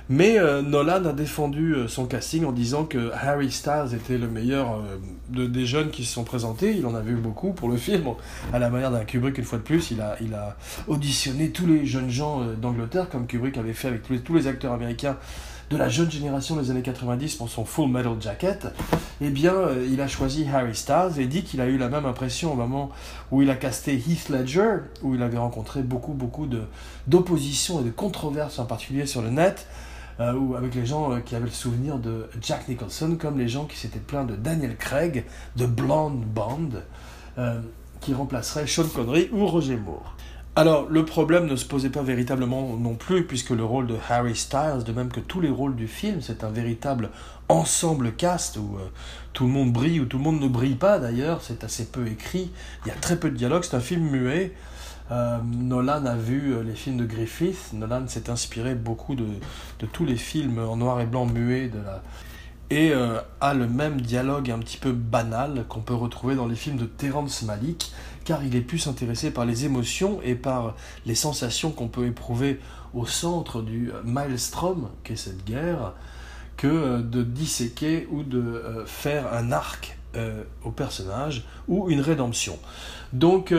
[0.07, 4.29] Mais euh, Nolan a défendu euh, son casting en disant que Harry Styles était le
[4.29, 4.81] meilleur
[5.27, 6.73] de, des jeunes qui se sont présentés.
[6.77, 8.05] Il en avait eu beaucoup pour le film.
[8.53, 12.09] À la manière d'un Kubrick, une fois de plus, il a, auditionné tous les jeunes
[12.09, 15.17] gens d'Angleterre, comme Kubrick avait fait avec tous les acteurs américains
[15.69, 18.67] de la jeune génération des années 90 pour son Full Metal Jacket,
[19.21, 22.05] eh bien, euh, il a choisi Harry Styles et dit qu'il a eu la même
[22.05, 22.89] impression au moment
[23.31, 26.47] où il a casté Heath Ledger, où il avait rencontré beaucoup, beaucoup
[27.07, 29.67] d'opposition et de controverses, en particulier sur le net,
[30.19, 33.47] euh, ou avec les gens euh, qui avaient le souvenir de Jack Nicholson, comme les
[33.47, 36.81] gens qui s'étaient plaints de Daniel Craig, de Blonde Bond,
[38.01, 40.13] qui remplacerait Sean Connery ou Roger Moore.
[40.55, 44.35] Alors, le problème ne se posait pas véritablement non plus, puisque le rôle de Harry
[44.35, 47.11] Styles, de même que tous les rôles du film, c'est un véritable
[47.49, 48.87] ensemble cast où euh,
[49.33, 52.07] tout le monde brille ou tout le monde ne brille pas d'ailleurs, c'est assez peu
[52.07, 52.51] écrit,
[52.85, 54.53] il y a très peu de dialogue, c'est un film muet.
[55.11, 59.25] Euh, Nolan a vu euh, les films de Griffith, Nolan s'est inspiré beaucoup de,
[59.91, 62.03] tous les films en noir et blanc muets de la,
[62.71, 62.93] et
[63.41, 66.85] a le même dialogue un petit peu banal qu'on peut retrouver dans les films de
[66.85, 67.91] Terrence Malick,
[68.29, 70.75] car il est plus intéressé par les émotions et par
[71.07, 72.59] les sensations qu'on peut éprouver
[72.93, 75.93] au centre du maelstrom qu'est cette guerre,
[76.55, 82.01] que euh, de disséquer ou de euh, faire un arc euh, au personnage ou une
[82.01, 82.59] rédemption.
[83.13, 83.51] Donc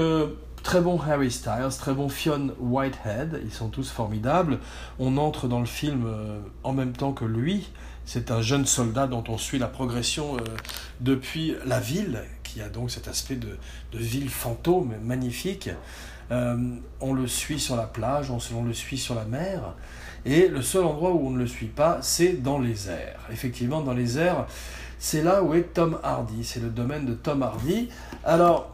[0.63, 4.61] très bon Harry Styles, très bon Fionn Whitehead, ils sont tous formidables.
[5.01, 6.07] On entre dans le film
[6.63, 7.69] en même temps que lui.
[8.05, 10.37] C'est un jeune soldat dont on suit la progression
[11.01, 12.23] depuis la ville
[12.53, 13.57] qui a donc cet aspect de,
[13.93, 15.71] ville fantôme magnifique.
[16.31, 16.57] Euh,
[17.01, 19.75] on le suit sur la plage, on, le suit sur la mer,
[20.25, 23.21] et le seul endroit où on ne le suit pas, c'est dans les airs.
[23.33, 24.47] Effectivement, dans les airs,
[24.99, 27.89] c'est là où est Tom Hardy, c'est le domaine de Tom Hardy.
[28.25, 28.70] Alors,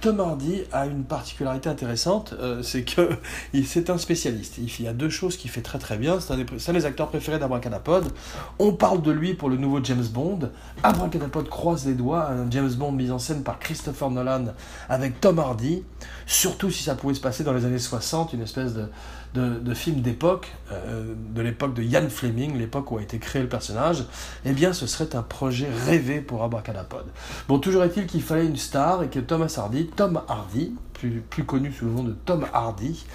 [0.00, 3.10] Tom Hardy a une particularité intéressante, euh, c'est que
[3.64, 4.58] c'est un spécialiste.
[4.58, 6.18] Il y a deux choses qu'il fait très très bien.
[6.20, 8.12] C'est un, des, acteurs préférés d'Abracadapod.
[8.58, 10.50] On parle de lui pour le nouveau James Bond.
[10.82, 14.46] Abracadapod croise les doigts, un James Bond mis en scène par Christopher Nolan
[14.88, 15.84] avec Tom Hardy.
[16.28, 18.74] Surtout si ça pouvait se passer dans les années 60, une espèce
[19.34, 23.48] de, film d'époque, euh, de l'époque de Ian Fleming, l'époque où a été créé le
[23.48, 24.04] personnage,
[24.44, 27.06] eh bien ce serait un projet rêvé pour Abracadapod.
[27.48, 31.72] Bon, toujours est-il qu'il fallait une star et que Thomas Hardy, Tom Hardy, plus connu
[31.72, 33.06] sous le nom de Tom Hardy,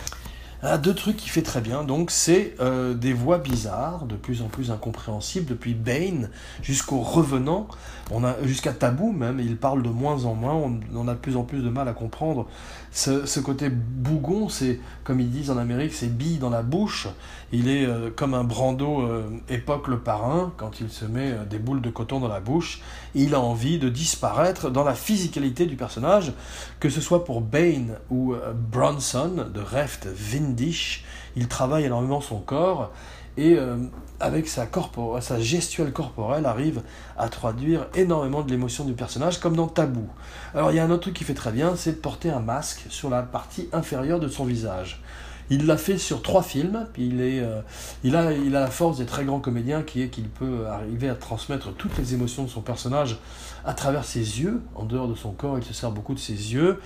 [0.65, 4.41] Ah, deux trucs qu'il fait très bien, donc c'est euh, des voix bizarres, de plus
[4.41, 6.29] en plus incompréhensibles, depuis Bane
[6.61, 7.67] jusqu'au Revenant,
[8.11, 11.35] on a jusqu'à Tabou même, il parle de moins en moins, on, a de plus
[11.35, 12.47] en plus de mal à comprendre.
[12.93, 17.09] Ce, côté bougon, c'est comme ils disent en Amérique, c'est bille dans la bouche.
[17.51, 21.59] Il est euh, comme un Brando euh, époque le parrain quand il se met des
[21.59, 22.81] boules de coton dans la bouche.
[23.15, 26.31] il a envie de disparaître dans la physicalité du personnage,
[26.79, 28.35] que ce soit pour Bane ou
[28.71, 30.52] Bronson de Reft Vin
[31.35, 32.91] il travaille énormément son corps
[33.37, 33.77] et euh,
[34.19, 34.67] avec sa,
[35.39, 36.81] gestuelle corporelle arrive
[37.17, 40.07] à traduire énormément de l'émotion du personnage comme dans Tabou.
[40.53, 42.39] Alors il y a un autre truc qui fait très bien, c'est de porter un
[42.39, 45.01] masque sur la partie inférieure de son visage.
[45.49, 47.61] Il l'a fait sur trois films, il, euh,
[48.05, 51.97] a la force des très grands comédiens qui est qu'il peut arriver à transmettre toutes
[51.97, 53.17] les émotions de son personnage
[53.65, 56.33] à travers ses yeux, en dehors de son corps, il se sert beaucoup de ses
[56.53, 56.79] yeux.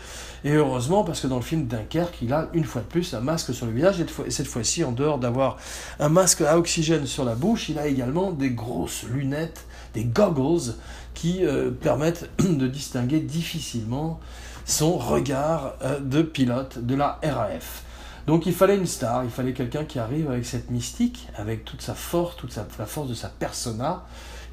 [0.44, 3.20] Et heureusement, parce que dans le film Dunkerque, il a une fois de plus un
[3.20, 5.58] masque sur le visage, et cette fois-ci, en dehors d'avoir
[6.00, 10.74] un masque à oxygène sur la bouche, il a également des grosses lunettes, des goggles,
[11.13, 14.20] qui euh, permettent de distinguer difficilement
[14.66, 17.84] son regard euh, de pilote de la RAF.
[18.28, 21.82] Donc il fallait une star, il fallait quelqu'un qui arrive avec cette mystique, avec toute
[21.82, 24.04] sa force, toute la force de sa persona.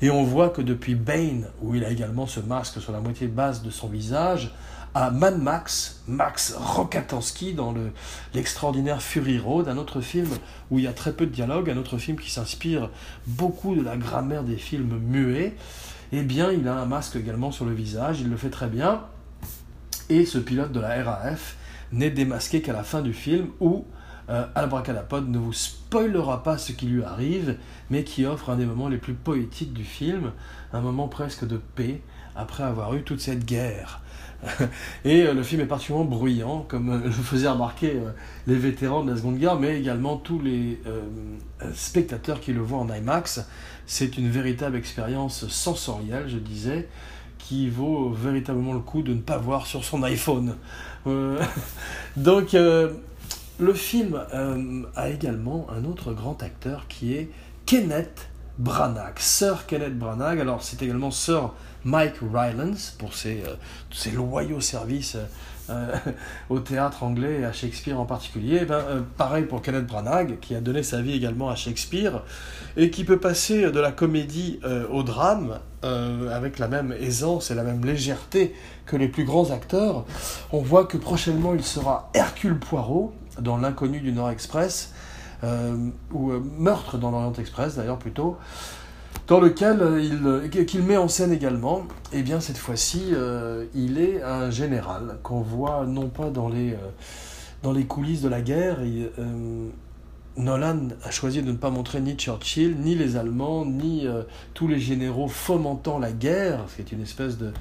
[0.04, 3.26] Et on voit que depuis Bane, où il a également ce masque sur la moitié
[3.26, 4.54] basse de son visage,
[4.92, 7.74] à Mad Max, Max Rokatansky dans
[8.34, 10.28] l'extraordinaire Fury Road, un autre film
[10.70, 12.90] où il y a très peu de dialogue, un autre film qui s'inspire
[13.26, 15.56] beaucoup de la grammaire des films muets,
[16.12, 19.04] eh bien il a un masque également sur le visage, il le fait très bien.
[20.10, 21.56] Et ce pilote de la RAF,
[21.92, 23.86] n'est démasqué qu'à la fin du film où
[24.30, 27.56] euh, Albracadapod ne vous spoilera pas ce qui lui arrive,
[27.90, 30.32] mais qui offre un des moments les plus poétiques du film,
[30.72, 32.00] un moment presque de paix
[32.36, 34.00] après avoir eu toute cette guerre.
[35.04, 38.00] Et euh, le film est particulièrement bruyant, comme euh, le faisaient remarquer
[38.46, 40.80] les vétérans de la Seconde Guerre, mais également tous les
[41.72, 43.46] spectateurs qui le voient en IMAX.
[43.86, 46.88] C'est une véritable expérience sensorielle, je disais,
[47.38, 50.56] qui vaut véritablement le coup de ne pas voir sur son iPhone.
[51.06, 51.42] Euh,
[52.16, 52.94] donc, euh,
[53.58, 57.30] le film euh, a également un autre grand acteur qui est
[57.66, 60.40] Kenneth Branagh, Sir Kenneth Branagh.
[60.40, 61.52] Alors, c'est également Sir
[61.84, 63.42] Mike Rylance pour ses,
[63.92, 65.16] ses loyaux services
[66.50, 68.60] au théâtre anglais et à Shakespeare en particulier.
[68.62, 72.22] Eh ben, pareil pour Kenneth Branagh, qui a donné sa vie également à Shakespeare
[72.76, 77.64] et qui peut passer de la comédie au drame avec la même aisance et la
[77.64, 78.54] même légèreté
[78.86, 80.04] que les plus grands acteurs.
[80.52, 84.92] On voit que prochainement il sera Hercule Poirot dans L'inconnu du Nord Express,
[85.42, 88.36] euh, ou euh, Meurtre dans l'Orient Express d'ailleurs plutôt,
[89.26, 91.82] dans lequel euh, il, met en scène également.
[92.12, 93.12] Et eh bien cette fois-ci,
[93.74, 96.76] il est un général qu'on voit non pas dans les,
[97.62, 98.78] dans les coulisses de la guerre.
[100.36, 104.06] Nolan a choisi de ne pas montrer ni Churchill, ni les Allemands, ni
[104.52, 107.52] tous les généraux fomentant la guerre, ce qui est une espèce de,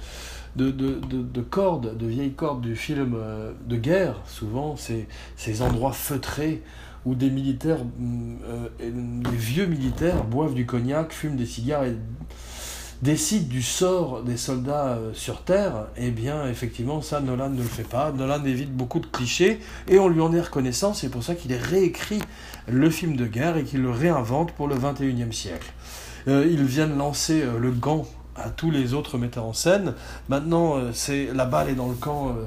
[0.55, 5.93] de, de, de, cordes, de vieilles cordes du film euh, de guerre, souvent, ces endroits
[5.93, 6.61] feutrés
[7.05, 11.97] où des militaires, mm, euh, des vieux militaires boivent du cognac, fument des cigares et
[13.01, 17.63] décident du sort des soldats euh, sur Terre, eh bien, effectivement, ça, Nolan ne le
[17.63, 18.11] fait pas.
[18.11, 19.59] Nolan évite beaucoup de clichés
[19.89, 20.93] et on lui en est reconnaissant.
[20.93, 22.21] C'est pour ça qu'il réécrit
[22.67, 25.71] le film de guerre et qu'il le réinvente pour le 21e siècle.
[26.27, 29.93] il vient de lancer le gant à tous les autres metteurs en scène.
[30.29, 32.45] Maintenant, euh, c'est la balle est dans le camp euh,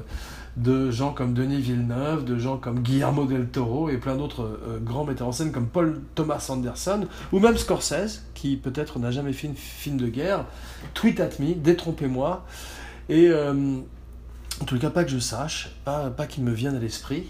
[0.57, 4.79] de gens comme Denis Villeneuve, de gens comme Guillermo del Toro et plein d'autres euh,
[4.79, 9.33] grands metteurs en scène comme Paul Thomas Anderson ou même Scorsese, qui peut-être n'a jamais
[9.33, 10.45] fait une film de guerre.
[10.93, 12.45] Tweet at me, détrompez-moi.
[13.09, 17.23] Et en tout cas, pas que je sache, pas, pas qu'il me vienne à l'esprit.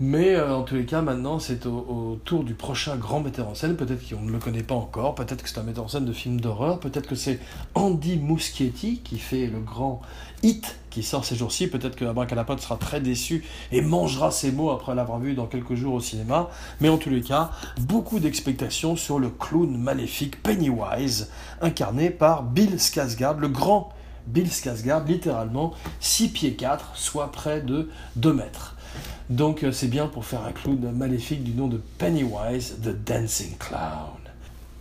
[0.00, 3.54] Mais euh, en tous les cas, maintenant, c'est au, tour du prochain grand metteur en
[3.56, 3.74] scène.
[3.74, 6.12] Peut-être qu'on ne le connaît pas encore, peut-être que c'est un metteur en scène de
[6.12, 7.40] films d'horreur, peut-être que c'est
[7.74, 10.00] Andy Muschietti qui fait le grand
[10.44, 11.66] hit qui sort ces jours-ci.
[11.66, 15.74] Peut-être que Abracadapod sera très déçu et mangera ses mots après l'avoir vu dans quelques
[15.74, 16.48] jours au cinéma.
[16.80, 21.30] Mais en tous les cas, beaucoup d'expectations sur le clown maléfique Pennywise,
[21.60, 23.88] incarné par Bill Skarsgård, le grand
[24.28, 28.76] Bill Skarsgård, littéralement 6 pieds 4, soit près de 2 mètres.
[29.30, 33.56] Donc euh, c'est bien pour faire un clown maléfique du nom de Pennywise, The Dancing
[33.58, 34.18] Clown.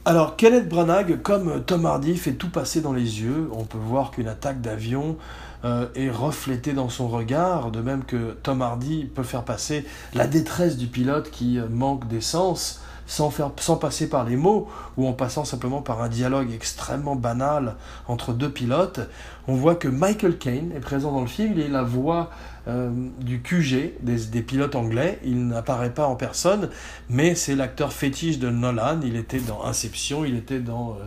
[0.06, 3.50] Alors Kenneth Branagh, comme Tom Hardy, fait tout passer dans les yeux.
[3.52, 5.18] On peut voir qu'une attaque d'avion
[5.66, 10.28] euh, est reflétée dans son regard, de même que Tom Hardy peut faire passer la
[10.28, 14.68] détresse du pilote qui euh, manque d'essence sans, faire, sans passer par les mots
[14.98, 17.76] ou en passant simplement par un dialogue extrêmement banal
[18.08, 19.00] entre deux pilotes.
[19.48, 22.30] On voit que Michael Caine est présent dans le film, il est la voix
[22.68, 22.92] euh,
[23.22, 25.20] du QG, des, pilotes anglais.
[25.24, 26.70] Il n'apparaît pas en personne,
[27.10, 29.00] mais c'est l'acteur fétiche de Nolan.
[29.04, 31.06] Il était dans Inception, il était dans euh,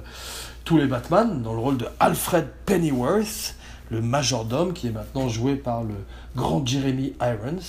[0.65, 3.55] tous les Batman, dans le rôle de Alfred Pennyworth
[3.90, 5.94] le majordome, qui est maintenant joué par le
[6.37, 7.61] grand Jeremy Irons,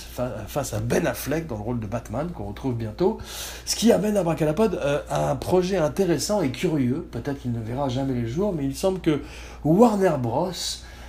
[0.46, 3.18] face à Ben Affleck dans le rôle de Batman, qu'on retrouve bientôt.
[3.66, 7.06] Ce qui amène à Bracalapod euh, un projet intéressant et curieux.
[7.10, 9.20] Peut-être qu'il ne verra jamais les jours, mais il semble que
[9.64, 10.50] Warner Bros.,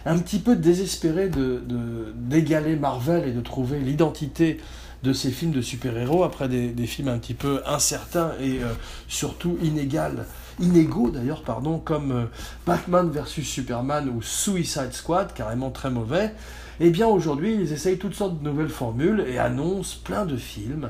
[0.05, 4.59] un petit peu désespéré d'égaler de, Marvel et de trouver l'identité
[5.03, 8.73] de ces films de super-héros après des, films un petit peu incertains et euh,
[9.07, 10.25] surtout inégales
[10.59, 12.25] inégaux d'ailleurs, pardon, comme euh,
[12.65, 16.33] Batman vs Superman ou Suicide Squad, carrément très mauvais,
[16.79, 20.89] eh bien aujourd'hui ils essayent toutes sortes de nouvelles formules et annoncent plein de films,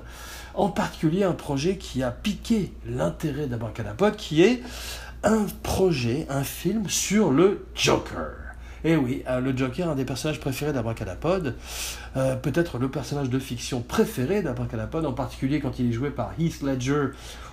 [0.53, 4.61] en particulier un projet qui a piqué l'intérêt d'Abracadapod, qui est
[5.23, 8.43] un projet, un film sur le Joker.
[8.85, 11.55] Et eh oui, euh, le Joker, un des personnages préférés d'Abracadapod,
[12.15, 16.33] euh, peut-être le personnage de fiction préféré d'Abracadapod, en particulier quand il est joué par
[16.39, 17.07] Heath Ledger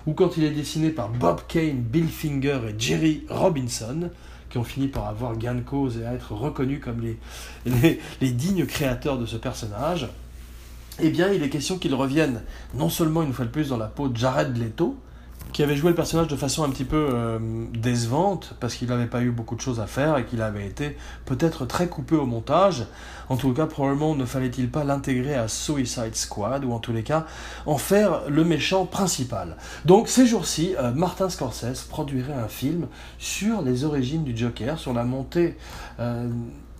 [0.05, 4.09] ou quand il est dessiné par Bob Kane, Bill Finger et Jerry Robinson,
[4.49, 8.31] qui ont fini par avoir gain de cause et à être reconnus comme les, les
[8.31, 10.09] dignes créateurs de ce personnage.
[10.99, 12.43] Eh bien, il est question qu'il revienne
[12.75, 14.97] non seulement une fois de plus dans la peau de Jared Leto,
[15.53, 17.39] qui avait joué le personnage de façon un petit peu euh,
[17.73, 20.97] décevante, parce qu'il n'avait pas eu beaucoup de choses à faire et qu'il avait été
[21.25, 22.85] peut-être très coupé au montage.
[23.29, 27.03] En tout cas, probablement ne fallait-il pas l'intégrer à Suicide Squad, ou en tous les
[27.03, 27.25] cas,
[27.65, 29.57] en faire le méchant principal.
[29.85, 32.87] Donc ces jours-ci, euh, Martin Scorsese produirait un film
[33.17, 35.57] sur les origines du Joker, sur la montée
[35.99, 36.29] euh,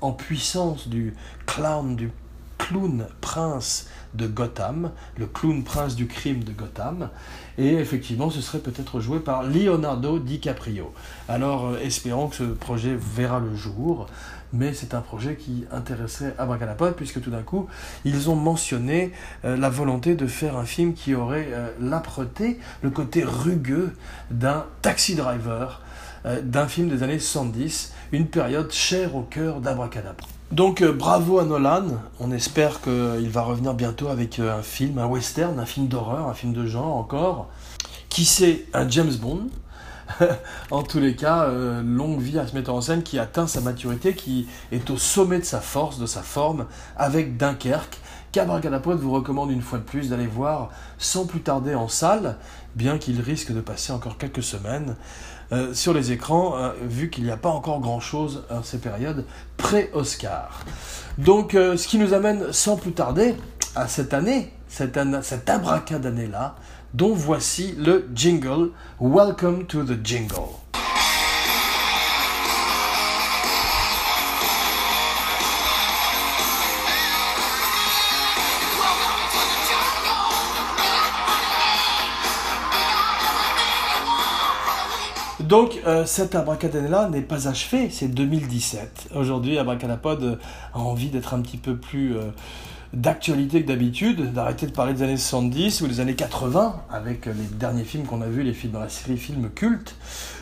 [0.02, 1.14] en puissance du
[1.46, 2.12] clown, du
[2.62, 7.10] clown prince de Gotham, le clown prince du crime de Gotham,
[7.58, 10.94] et effectivement ce serait peut-être joué par Leonardo DiCaprio.
[11.28, 14.08] Alors euh, espérons que ce projet verra le jour,
[14.54, 17.68] mais c'est un projet qui intéresserait Abracadapod puisque tout d'un coup
[18.06, 19.12] ils ont mentionné
[19.44, 23.96] euh, la volonté de faire un film qui aurait euh, l'âpreté, le côté rugueux
[24.30, 25.82] d'un taxi driver,
[26.44, 30.28] d'un film des années 70, une période chère au cœur d'Abracadabra.
[30.52, 31.86] Donc euh, bravo à Nolan,
[32.20, 36.28] on espère qu'il va revenir bientôt avec euh, un film, un western, un film d'horreur,
[36.28, 37.48] un film de genre encore.
[38.10, 39.48] Qui sait, un James Bond.
[40.72, 43.62] en tous les cas, euh, longue vie à ce metteur en scène qui atteint sa
[43.62, 46.66] maturité, qui est au sommet de sa force, de sa forme,
[46.98, 48.00] avec Dunkerque.
[48.34, 52.36] Cabracadapote vous recommande une fois de plus d'aller voir sans plus tarder en salle,
[52.76, 54.98] bien qu'il risque de passer encore quelques semaines.
[55.54, 59.26] Euh, sur les écrans, euh, vu qu'il n'y a pas encore grand-chose en ces périodes
[59.58, 60.64] pré-Oscar.
[61.18, 63.36] Donc, euh, ce qui nous amène sans plus tarder
[63.76, 66.56] à cette année, cette, cette abracadannée-là,
[66.94, 68.70] dont voici le jingle
[69.02, 70.61] Welcome to the Jingle.
[85.52, 89.10] Donc, euh, cette abracadabra n'est pas achevée, c'est 2017.
[89.16, 90.40] Aujourd'hui, Abracadapod
[90.74, 92.30] a envie d'être un petit peu plus euh,
[92.94, 97.34] d'actualité que d'habitude, d'arrêter de parler des années 70 ou des années 80, avec les
[97.52, 99.98] derniers films qu'on a vus, les films dans la série films cultes.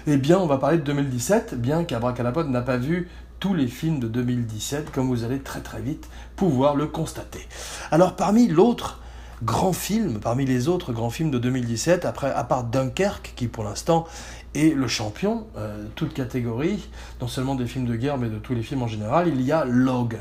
[0.05, 3.99] Eh bien, on va parler de 2017, bien qu'Abracadapod n'a pas vu tous les films
[3.99, 7.47] de 2017, comme vous allez très très vite pouvoir le constater.
[7.89, 8.99] Alors, parmi l'autre
[9.43, 13.63] grand film, parmi les autres grands films de 2017, après, à part Dunkerque, qui pour
[13.63, 14.05] l'instant
[14.55, 16.89] et le champion, euh, toute catégorie,
[17.21, 19.51] non seulement des films de guerre, mais de tous les films en général, il y
[19.51, 20.19] a Logan.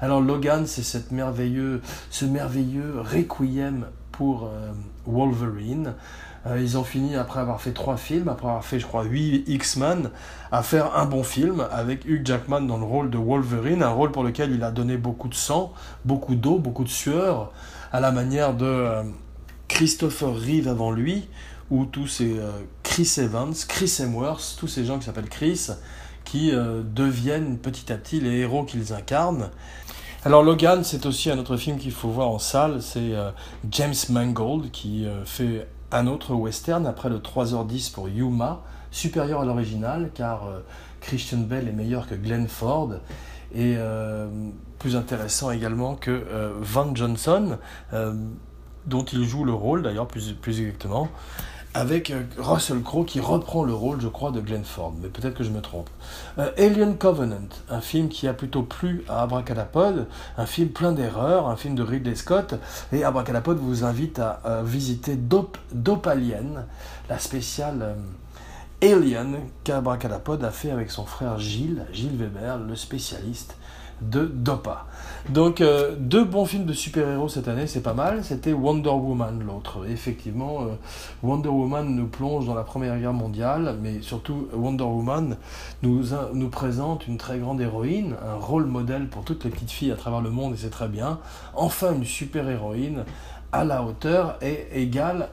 [0.00, 4.72] Alors Logan, c'est cette merveilleux, ce merveilleux requiem pour euh,
[5.06, 5.94] Wolverine.
[6.46, 9.44] Euh, ils ont fini, après avoir fait trois films, après avoir fait, je crois, huit
[9.46, 10.08] X-Men,
[10.50, 14.10] à faire un bon film avec Hugh Jackman dans le rôle de Wolverine, un rôle
[14.10, 15.74] pour lequel il a donné beaucoup de sang,
[16.06, 17.52] beaucoup d'eau, beaucoup de sueur,
[17.92, 19.02] à la manière de
[19.68, 21.28] Christopher Reeve avant lui,
[21.70, 22.40] ou tous ces
[22.90, 25.68] Chris Evans, Chris Hemsworth, tous ces gens qui s'appellent Chris,
[26.24, 29.50] qui euh, deviennent petit à petit les héros qu'ils incarnent.
[30.24, 33.30] Alors Logan, c'est aussi un autre film qu'il faut voir en salle, c'est euh,
[33.70, 40.10] James Mangold qui fait un autre western après le 3h10 pour Yuma, supérieur à l'original
[40.12, 40.48] car
[41.00, 42.94] Christian Bell est meilleur que Glenn Ford
[43.54, 43.76] et
[44.80, 46.24] plus intéressant également que
[46.60, 47.56] Van Johnson
[48.86, 51.08] dont il joue le rôle d'ailleurs plus, plus exactement.
[51.74, 55.34] Avec euh, Russell Crowe qui reprend le rôle, je crois, de Glenn Ford, mais peut-être
[55.34, 55.88] que je me trompe.
[56.38, 60.06] Euh, Alien Covenant, un film qui a plutôt plu à Abracadapod,
[60.36, 62.54] un film plein d'erreurs, un film de Ridley Scott,
[62.92, 65.58] et Abracadapod vous invite à, visiter Dope,
[66.06, 66.66] Alien,
[67.08, 67.94] la spéciale euh,
[68.82, 73.56] Alien qu'Abracadapod a fait avec son frère Gilles, Gilles Weber, le spécialiste
[74.00, 74.86] de Dopa.
[75.28, 78.24] Donc euh, deux bons films de super-héros cette année, c'est pas mal.
[78.24, 79.86] C'était Wonder Woman l'autre.
[79.88, 80.66] Effectivement, euh,
[81.22, 85.36] Wonder Woman nous plonge dans la Première Guerre mondiale, mais surtout Wonder Woman
[85.82, 89.92] nous, nous présente une très grande héroïne, un rôle modèle pour toutes les petites filles
[89.92, 91.18] à travers le monde, et c'est très bien.
[91.54, 93.04] Enfin une super-héroïne
[93.52, 95.28] à la hauteur et égale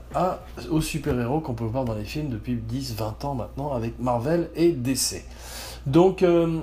[0.72, 4.72] aux super-héros qu'on peut voir dans les films depuis 10-20 ans maintenant avec Marvel et
[4.72, 5.24] DC.
[5.86, 6.60] Donc euh,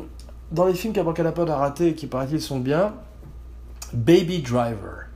[0.53, 2.95] dans les films qu'Abracadapod a ratés et qui paraît-il sont bien,
[3.93, 5.07] Baby Driver.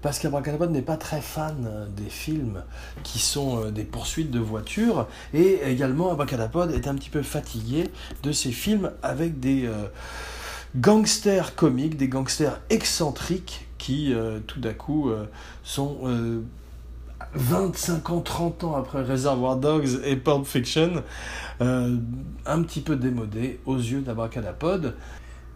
[0.00, 2.62] Parce qu'Abracadapod n'est pas très fan euh, des films
[3.02, 5.08] qui sont euh, des poursuites de voitures.
[5.34, 7.90] Et également, Abracadapod est un petit peu fatigué
[8.22, 9.88] de ces films avec des euh,
[10.76, 14.12] gangsters comiques, des gangsters excentriques qui,
[14.48, 15.12] tout d'un coup,
[15.62, 15.98] sont
[17.34, 21.02] 25 ans, 30 ans après Reservoir Dogs et Pulp Fiction,
[21.60, 21.96] euh,
[22.46, 24.94] un petit peu démodé aux yeux d'Abracadapod.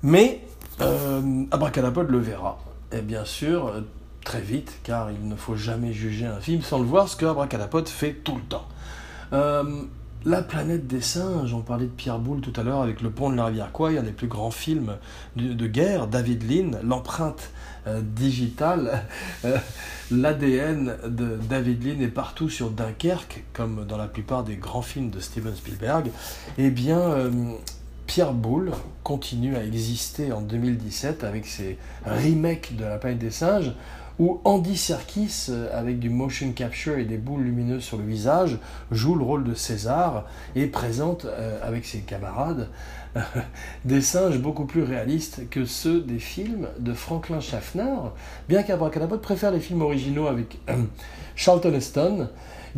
[0.02, 0.40] Mais
[0.80, 2.58] euh, Abracadapod le verra.
[2.92, 3.80] Et bien sûr, euh,
[4.24, 7.26] très vite, car il ne faut jamais juger un film sans le voir, ce que
[7.26, 8.66] Abracadapod fait tout le temps.
[10.24, 13.28] La planète des singes, on parlait de Pierre Boulle tout à l'heure avec Le pont
[13.28, 14.96] de la rivière Quoi, un des plus grands films
[15.34, 17.50] de, guerre, David Lean, l'empreinte
[17.86, 19.04] euh, digitale,
[19.44, 19.58] euh,
[20.10, 25.10] l'ADN de David Lean est partout sur Dunkerque, comme dans la plupart des grands films
[25.10, 26.10] de Steven Spielberg.
[26.58, 27.30] Eh bien, euh,
[28.06, 28.72] Pierre Boulle
[29.02, 33.72] continue à exister en 2017 avec ses remakes de La planète des singes
[34.18, 38.58] où Andy Serkis, euh, avec du motion capture et des boules lumineuses sur le visage,
[38.90, 42.68] joue le rôle de César et présente euh, avec ses camarades
[43.84, 47.94] des singes beaucoup plus réalistes que ceux des films de Franklin Schaffner,
[48.48, 50.58] bien qu'Abracadabra préfère les films originaux avec
[51.36, 52.28] Charlton Heston.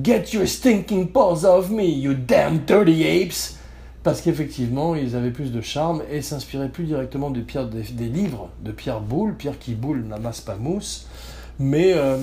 [0.03, 3.59] Get your stinking paws off me, you damn dirty apes!
[4.05, 8.51] parce qu'effectivement, ils avaient plus de charme et s'inspiraient plus directement de Pierre, des, livres
[8.63, 11.09] de Pierre Boulle, Pierre qui boule n'amasse pas mousse,
[11.59, 12.19] mais euh,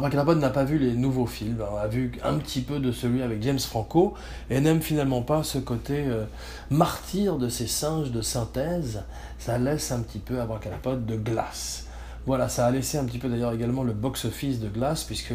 [0.00, 3.42] n'a pas vu les nouveaux films, on a vu un petit peu de celui avec
[3.42, 4.14] James Franco
[4.50, 6.24] et n'aime finalement pas ce côté euh,
[6.70, 9.02] martyr de ces singes de synthèse,
[9.38, 11.83] ça laisse un petit peu Abracadapod de glace.
[12.26, 15.34] Voilà, ça a laissé un petit peu d'ailleurs également le box-office de glace, puisque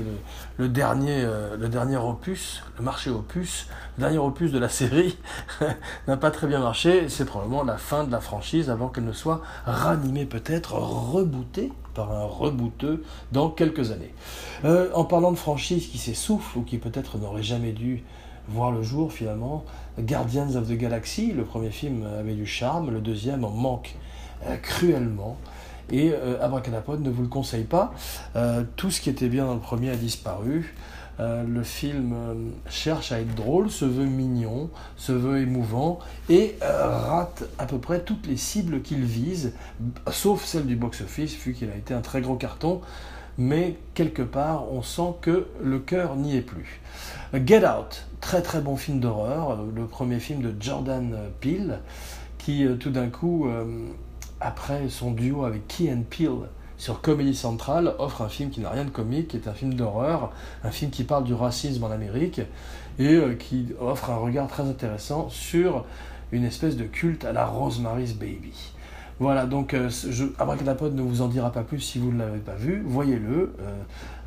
[0.58, 3.68] le, dernier, euh, dernier opus, le marché opus,
[3.98, 5.16] le dernier opus de la série
[6.08, 7.08] n'a pas très bien marché.
[7.08, 12.12] C'est probablement la fin de la franchise avant qu'elle ne soit ranimée, peut-être rebootée par
[12.12, 14.14] un rebooteux dans quelques années.
[14.66, 18.04] Euh, en parlant de franchise qui s'essouffle ou qui peut-être n'aurait jamais dû
[18.48, 19.64] voir le jour finalement,
[20.00, 23.96] Guardians of the Galaxy, le premier film avait du charme, le deuxième en manque
[24.48, 25.38] euh, cruellement.
[25.92, 27.94] Et euh, Abracadapod ne vous le conseille pas.
[28.36, 30.76] Euh, tout ce qui était bien dans le premier a disparu.
[31.20, 32.16] Euh, le film
[32.70, 38.00] cherche à être drôle, se veut mignon, se veut émouvant et rate à peu près
[38.00, 39.52] toutes les cibles qu'il vise,
[40.10, 42.80] sauf celle du box-office, vu qu'il a été un très gros carton.
[43.38, 46.82] Mais quelque part, on sent que le cœur n'y est plus.
[47.34, 51.80] Get Out, très très bon film d'horreur, le premier film de Jordan Peele,
[52.38, 53.50] qui tout d'un coup
[54.42, 58.70] après son duo avec Key and Peele sur Comedy Central, offre un film qui n'a
[58.70, 60.32] rien de comique, qui est un film d'horreur,
[60.64, 62.42] un film qui parle du racisme en Amérique
[63.00, 65.86] et euh, qui offre un regard très intéressant sur
[66.32, 68.54] une espèce de culte à la Rosemary's Baby.
[69.20, 72.82] Voilà, donc euh, ne vous en dira pas plus si vous ne l'avez pas vu.
[72.86, 73.54] Voyez-le.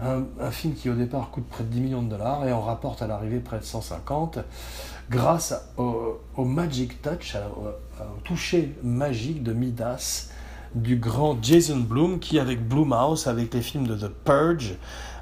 [0.02, 2.60] Euh, un, film qui au départ coûte près de 10 millions de dollars et en
[2.60, 4.40] rapporte à l'arrivée près de 150
[5.10, 7.36] grâce au, Magic Touch,
[8.24, 10.28] toucher magique de Midas
[10.74, 14.74] du grand Jason Blum qui avec Blumhouse, avec les films de The Purge,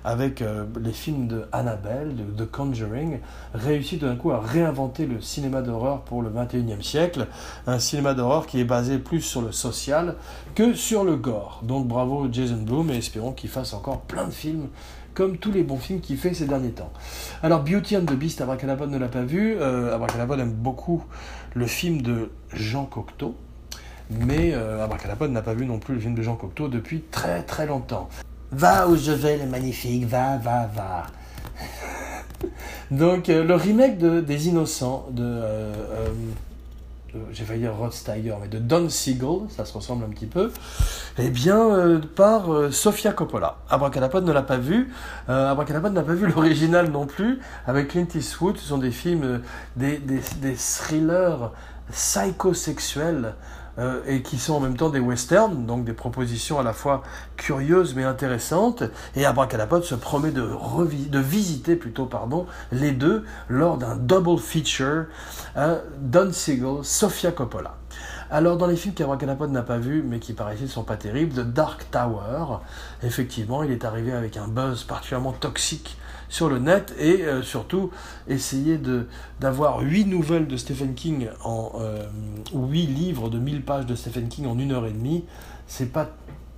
[0.05, 3.19] avec euh, les films de Annabelle, de The Conjuring,
[3.53, 7.27] réussit d'un coup à réinventer le cinéma d'horreur pour le 21e siècle.
[7.67, 10.17] Un cinéma d'horreur qui est basé plus sur le social
[10.55, 11.61] que sur le gore.
[11.65, 14.69] Donc bravo Jason Blum et espérons qu'il fasse encore plein de films
[15.15, 16.93] comme tous les bons films qu'il fait ces derniers temps.
[17.43, 19.57] Alors Beauty and the Beast, Abracadabra ne l'a pas vu.
[19.59, 21.05] Euh, Abracadabra aime beaucoup
[21.55, 23.35] le film de Jean Cocteau.
[24.11, 24.87] Mais euh,
[25.29, 28.09] n'a pas vu non plus le film de Jean Cocteau depuis très très longtemps.
[28.51, 31.07] Va où je vais, le magnifique, va, va, va.
[32.91, 36.09] Donc, euh, le remake de, des Innocents de euh, euh,
[37.33, 40.51] j'ai failli dire Rod Steiger, mais de Don Siegel, ça se ressemble un petit peu,
[41.19, 43.59] eh bien, par Sofia Coppola.
[43.69, 44.93] Abracadapod ne l'a pas vu,
[45.29, 49.43] Abracadapod n'a pas vu l'original non plus, avec Clint Eastwood, ce sont des films,
[49.77, 51.53] des, des, des thrillers
[51.91, 53.35] psychosexuels
[53.79, 57.03] euh, et qui sont en même temps des westerns, donc des propositions à la fois
[57.37, 58.83] curieuses mais intéressantes.
[59.17, 65.07] Et Abracadapod se promet de, visiter plutôt pardon, les deux lors d'un double feature,
[65.57, 67.77] euh, Don Siegel, Sofia Coppola.
[68.31, 71.53] Alors dans les films qu'Abracadapod n'a pas vus mais qui paraissent sont pas terribles, The
[71.53, 72.59] Dark Tower,
[73.03, 75.97] effectivement il est arrivé avec un buzz particulièrement toxique
[76.31, 77.91] sur le net et euh, surtout
[78.29, 79.07] essayer de
[79.41, 82.07] d'avoir huit nouvelles de Stephen King en euh,
[82.55, 85.25] ou huit livres de 1000 pages de Stephen King en une heure et demie,
[85.67, 86.09] c'est pas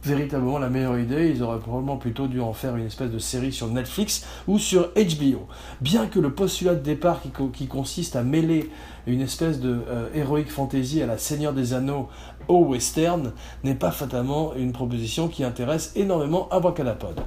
[0.04, 1.30] véritablement la meilleure idée.
[1.34, 4.90] Ils auraient probablement plutôt dû en faire une espèce de série sur Netflix ou sur
[4.94, 5.46] HBO.
[5.80, 7.20] Bien que le postulat de départ
[7.52, 8.70] qui, consiste à mêler
[9.06, 12.08] une espèce de euh, heroic fantasy à la Seigneur des Anneaux
[12.48, 13.32] au western
[13.64, 17.20] n'est pas fatalement une proposition qui intéresse énormément Abracadapod.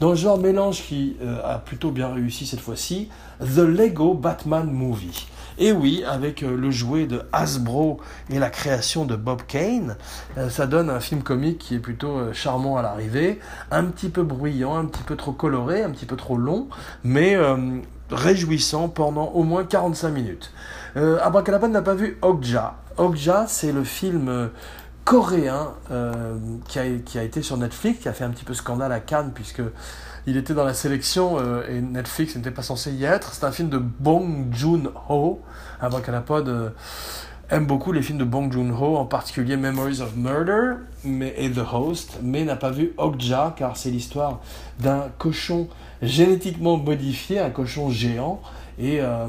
[0.00, 3.08] Dans le genre mélange qui euh, a plutôt bien réussi cette fois-ci,
[3.40, 5.26] The Lego Batman Movie.
[5.58, 8.00] Et oui, avec euh, le jouet de Hasbro
[8.30, 9.96] et la création de Bob Kane,
[10.36, 13.40] euh, ça donne un film comique qui est plutôt euh, charmant à l'arrivée,
[13.72, 16.68] un petit peu bruyant, un petit peu trop coloré, un petit peu trop long,
[17.02, 17.36] mais
[18.10, 20.52] réjouissant pendant au moins 45 minutes.
[20.96, 21.18] Euh,
[21.68, 22.76] n'a pas vu Okja.
[22.96, 24.50] Okja, c'est le film
[25.04, 25.72] coréen
[26.68, 29.62] qui, a, été sur Netflix, qui a fait un petit peu scandale à Cannes, puisque
[30.26, 33.32] il était dans la sélection euh, et Netflix n'était pas censé y être.
[33.32, 35.40] C'est un film de Bong Joon-ho.
[35.80, 36.70] Abracadapod euh,
[37.50, 42.18] aime beaucoup les films de Bong Joon-ho, en particulier Memories of Murder et The Host,
[42.22, 44.40] mais n'a pas vu Okja, car c'est l'histoire
[44.80, 45.68] d'un cochon
[46.02, 48.42] génétiquement modifié, un cochon géant,
[48.78, 49.26] et euh,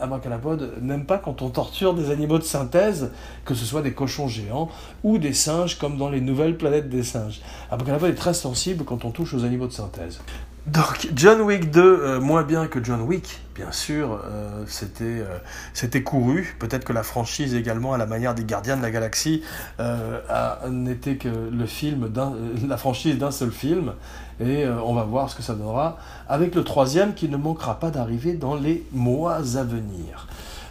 [0.00, 3.10] Abracadapod n'aime pas quand on torture des animaux de synthèse,
[3.44, 4.68] que ce soit des cochons géants
[5.04, 7.40] ou des singes, comme dans les nouvelles planètes des singes.
[7.70, 10.20] Abracadapod est très sensible quand on touche aux animaux de synthèse.
[10.66, 15.38] Donc John Wick 2, euh, moins bien que John Wick, bien sûr, euh, c'était euh,
[15.74, 16.54] c'était couru.
[16.60, 19.42] Peut-être que la franchise également, à la manière des Gardiens de la Galaxie,
[20.70, 22.12] n'était que le film
[22.66, 23.94] la franchise d'un seul film.
[24.40, 25.98] Et on va voir ce que ça donnera
[26.28, 30.26] avec le troisième qui ne manquera pas d'arriver dans les mois à venir.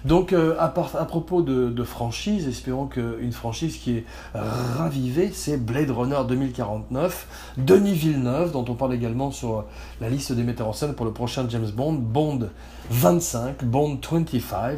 [0.06, 6.20] Donc, euh, à, propos de, franchise, espérons qu'une franchise qui est ravivée, c'est Blade Runner
[6.28, 9.66] 2049, Denis Villeneuve, dont on parle également sur
[10.00, 12.50] la liste des metteurs en scène pour le prochain James Bond, Bond
[12.90, 14.78] 25, Bond 25,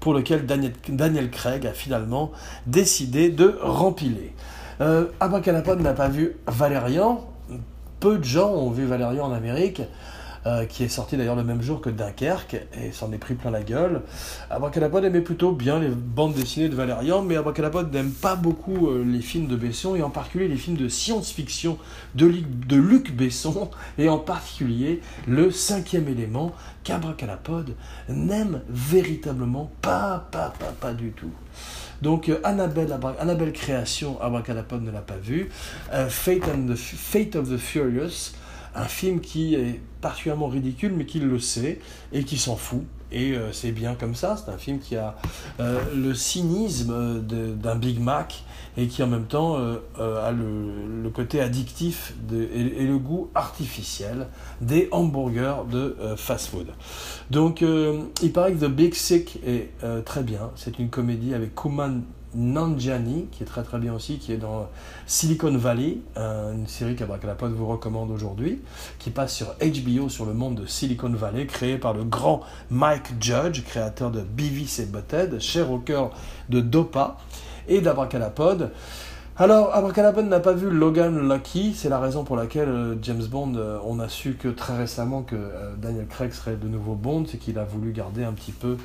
[0.00, 2.32] pour lequel Daniel, Craig a finalement
[2.66, 4.34] décidé de rempiler.
[4.80, 7.24] Euh, n'a pas vu Valérian.
[8.00, 9.82] Peu de gens ont vu Valérian en Amérique.
[10.46, 13.50] Euh, qui est sorti d'ailleurs le même jour que Dunkerque, et s'en est pris plein
[13.50, 14.02] la gueule.
[14.50, 19.02] Abracadapod aimait plutôt bien les bandes dessinées de Valérian, mais Abracadapod n'aime pas beaucoup euh,
[19.06, 21.78] les films de Besson, et en particulier les films de science-fiction
[22.14, 22.30] de,
[22.66, 27.74] de Luc Besson, et en particulier le cinquième élément qu'Abracadapod
[28.10, 31.32] n'aime véritablement pas, pas, pas, pas du tout.
[32.02, 35.48] Donc euh, Annabelle, Annabelle Création, Abracadapod ne l'a pas vu.
[36.10, 38.34] Fate, of the Furious,
[38.74, 41.80] un film qui est particulièrement ridicule, mais qui le sait
[42.12, 42.84] et qui s'en fout.
[43.14, 45.14] Et euh, c'est bien comme ça, c'est un film qui a
[45.60, 48.42] euh, le cynisme d'un Big Mac
[48.76, 54.26] et qui en même temps euh, a le, côté addictif et, le goût artificiel
[54.60, 56.66] des hamburgers de fast-food.
[57.30, 59.70] Donc il paraît que The Big Sick est
[60.04, 62.02] très bien, c'est une comédie avec Kuman
[62.34, 64.68] Nanjiani, qui est très très bien aussi, qui est dans
[65.06, 68.60] Silicon Valley, une série qu'Abracadapod vous recommande aujourd'hui,
[68.98, 73.20] qui passe sur HBO sur le monde de Silicon Valley, créé par le grand Mike
[73.20, 76.10] Judge, créateur de Beavis et Butthead, cher au cœur
[76.48, 77.18] de Dopa
[77.68, 78.70] et d'Abracadapod.
[79.36, 83.54] Alors, Abracadabra n'a pas vu Logan Lucky, c'est la raison pour laquelle euh, James Bond,
[83.56, 87.24] euh, on a su que très récemment que euh, Daniel Craig serait de nouveau Bond,
[87.28, 88.76] c'est qu'il a voulu garder un petit peu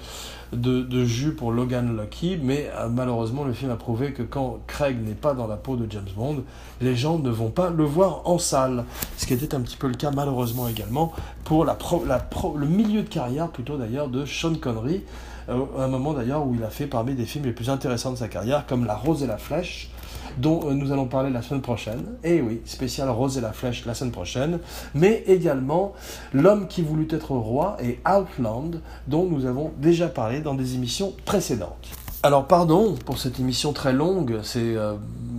[0.52, 5.14] de, jus pour Logan Lucky, mais malheureusement le film a prouvé que quand Craig n'est
[5.14, 6.44] pas dans la peau de James Bond,
[6.82, 8.86] les gens ne vont pas le voir en salle,
[9.18, 13.50] ce qui était un petit peu le cas malheureusement également pour le milieu de carrière
[13.50, 15.04] plutôt d'ailleurs de Sean Connery,
[15.48, 18.28] un moment d'ailleurs où il a fait parmi des films les plus intéressants de sa
[18.28, 19.92] carrière, comme La Rose et la Flèche,
[20.40, 22.06] dont euh, nous allons parler la semaine prochaine.
[22.24, 24.60] Et oui, spécial Rose et la Flèche la semaine prochaine.
[24.96, 25.94] Mais également
[26.34, 31.14] L'homme qui voulut être roi et Outland, dont nous avons déjà parlé dans des émissions
[31.26, 31.90] précédentes.
[32.24, 34.96] Alors pardon pour cette émission très longue, c'est euh,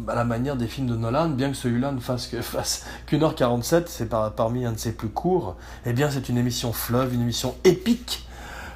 [0.09, 2.31] à la manière des films de Nolan, bien que celui-là ne fasse
[3.07, 6.73] qu'une heure 47, c'est parmi un de ses plus courts, eh bien c'est une émission
[6.73, 8.27] fleuve, une émission épique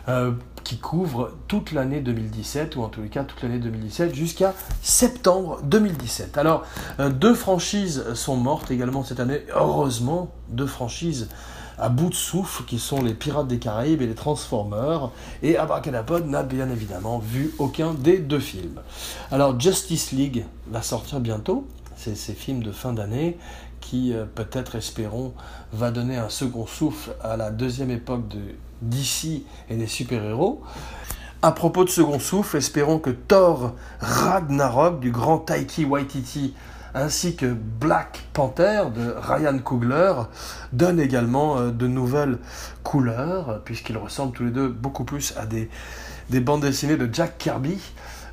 [0.09, 0.33] euh,
[0.65, 5.61] qui couvre toute l'année 2017, ou en tous les cas toute l'année 2017, jusqu'à septembre
[5.65, 6.39] 2017.
[6.39, 6.65] Alors,
[7.01, 11.29] euh, deux franchises sont mortes également cette année, heureusement, deux franchises
[11.79, 15.11] à bout de souffle, qui sont les Pirates des Caraïbes et les Transformers,
[15.43, 18.81] et Abracadapod n'a bien évidemment vu aucun des deux films.
[19.31, 23.39] Alors, Justice League va sortir bientôt, c'est ces films de fin d'année
[23.81, 25.35] qui, euh, peut-être, espérons,
[25.73, 28.41] va donner un second souffle à la deuxième époque de
[28.89, 30.62] DC et des super-héros.
[31.43, 36.55] À propos de second souffle, espérons que Thor Ragnarok du grand Taiki Waititi
[36.95, 40.14] ainsi que Black Panther de Ryan Coogler
[40.72, 42.39] donne également euh, de nouvelles
[42.82, 45.68] couleurs, puisqu'ils ressemblent tous les deux beaucoup plus à des,
[46.30, 47.78] des bandes dessinées de Jack Kirby,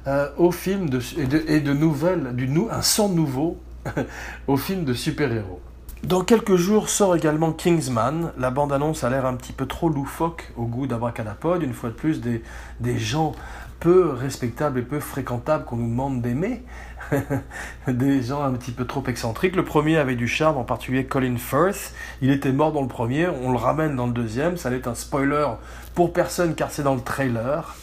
[0.08, 2.36] euh, et, de, nouvelles,
[2.72, 3.58] un sang nouveau
[4.48, 5.60] au film de super-héros.
[6.04, 8.32] Dans quelques jours sort également Kingsman.
[8.36, 11.62] La bande-annonce a l'air un petit peu trop loufoque au goût d'Abracadapod.
[11.62, 13.34] Une fois de plus, des, gens
[13.80, 16.64] peu respectables et peu fréquentables qu'on nous demande d'aimer.
[17.88, 19.56] des gens un petit peu trop excentriques.
[19.56, 21.94] Le premier avait du charme, en particulier Colin Firth.
[22.24, 24.58] Il était mort dans le premier, on le ramène dans le deuxième.
[24.58, 25.50] Ça n'est un spoiler
[25.94, 27.76] pour personne car c'est dans le trailer.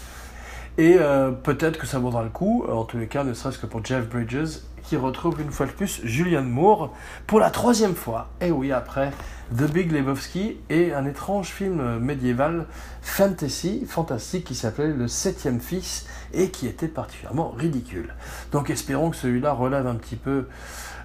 [0.76, 3.66] Et euh, peut-être que ça vaudra le coup, en tous les cas, ne serait-ce que
[3.66, 4.58] pour Jeff Bridges
[4.88, 6.94] qui retrouve une fois de plus Julianne Moore
[7.26, 8.30] pour la troisième fois.
[8.40, 9.12] Et oui, après
[9.54, 12.64] The Big Lebowski et un étrange film médiéval
[13.02, 18.14] fantasy, fantastique qui s'appelait Le Septième Fils et qui était particulièrement ridicule.
[18.50, 20.46] Donc espérons que celui-là relève un petit peu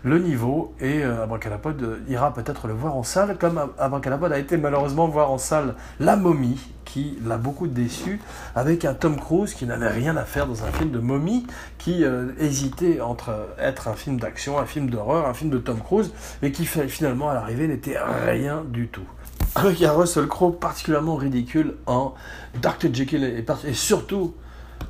[0.03, 4.37] le niveau et euh, Abracadapod euh, ira peut-être le voir en salle comme Abracadapod a
[4.37, 8.19] été malheureusement voir en salle La Momie qui l'a beaucoup déçu
[8.53, 11.47] avec un Tom Cruise qui n'avait rien à faire dans un film de momie
[11.77, 15.79] qui euh, hésitait entre être un film d'action, un film d'horreur, un film de Tom
[15.79, 19.07] Cruise et qui finalement à l'arrivée n'était rien du tout.
[19.55, 22.13] Avec un Russell Crowe particulièrement ridicule en
[22.61, 22.93] Dr.
[22.93, 24.33] Jekyll et, et surtout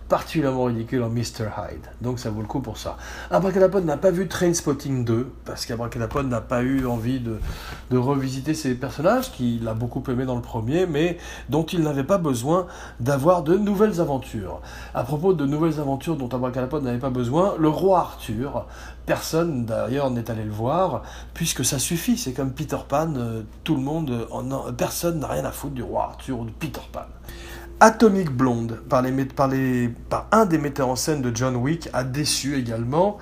[0.10, 1.50] particulièrement ridicule en Mr.
[1.58, 1.86] Hyde.
[2.02, 2.98] Donc ça vaut le coup pour ça.
[3.32, 7.40] Abracadapod n'a pas vu Trainspotting 2, parce qu'Abracadapod n'a pas eu envie de,
[7.92, 11.18] de revisiter ses personnages, qu'il a beaucoup aimé dans le premier, mais
[11.50, 12.68] dont il n'avait pas besoin
[13.00, 14.62] d'avoir de nouvelles aventures.
[14.94, 18.66] À propos de nouvelles aventures dont Abracadapod n'avait pas besoin, le roi Arthur,
[19.06, 23.76] personne d'ailleurs n'est allé le voir, puisque ça suffit, c'est comme Peter Pan, euh, tout
[23.76, 24.28] le monde,
[24.78, 27.02] personne n'a rien à foutre du roi Arthur ou de Peter Pan.
[27.84, 29.04] Atomic Blonde, par,
[30.32, 33.18] un des metteurs en scène de John Wick, a déçu également.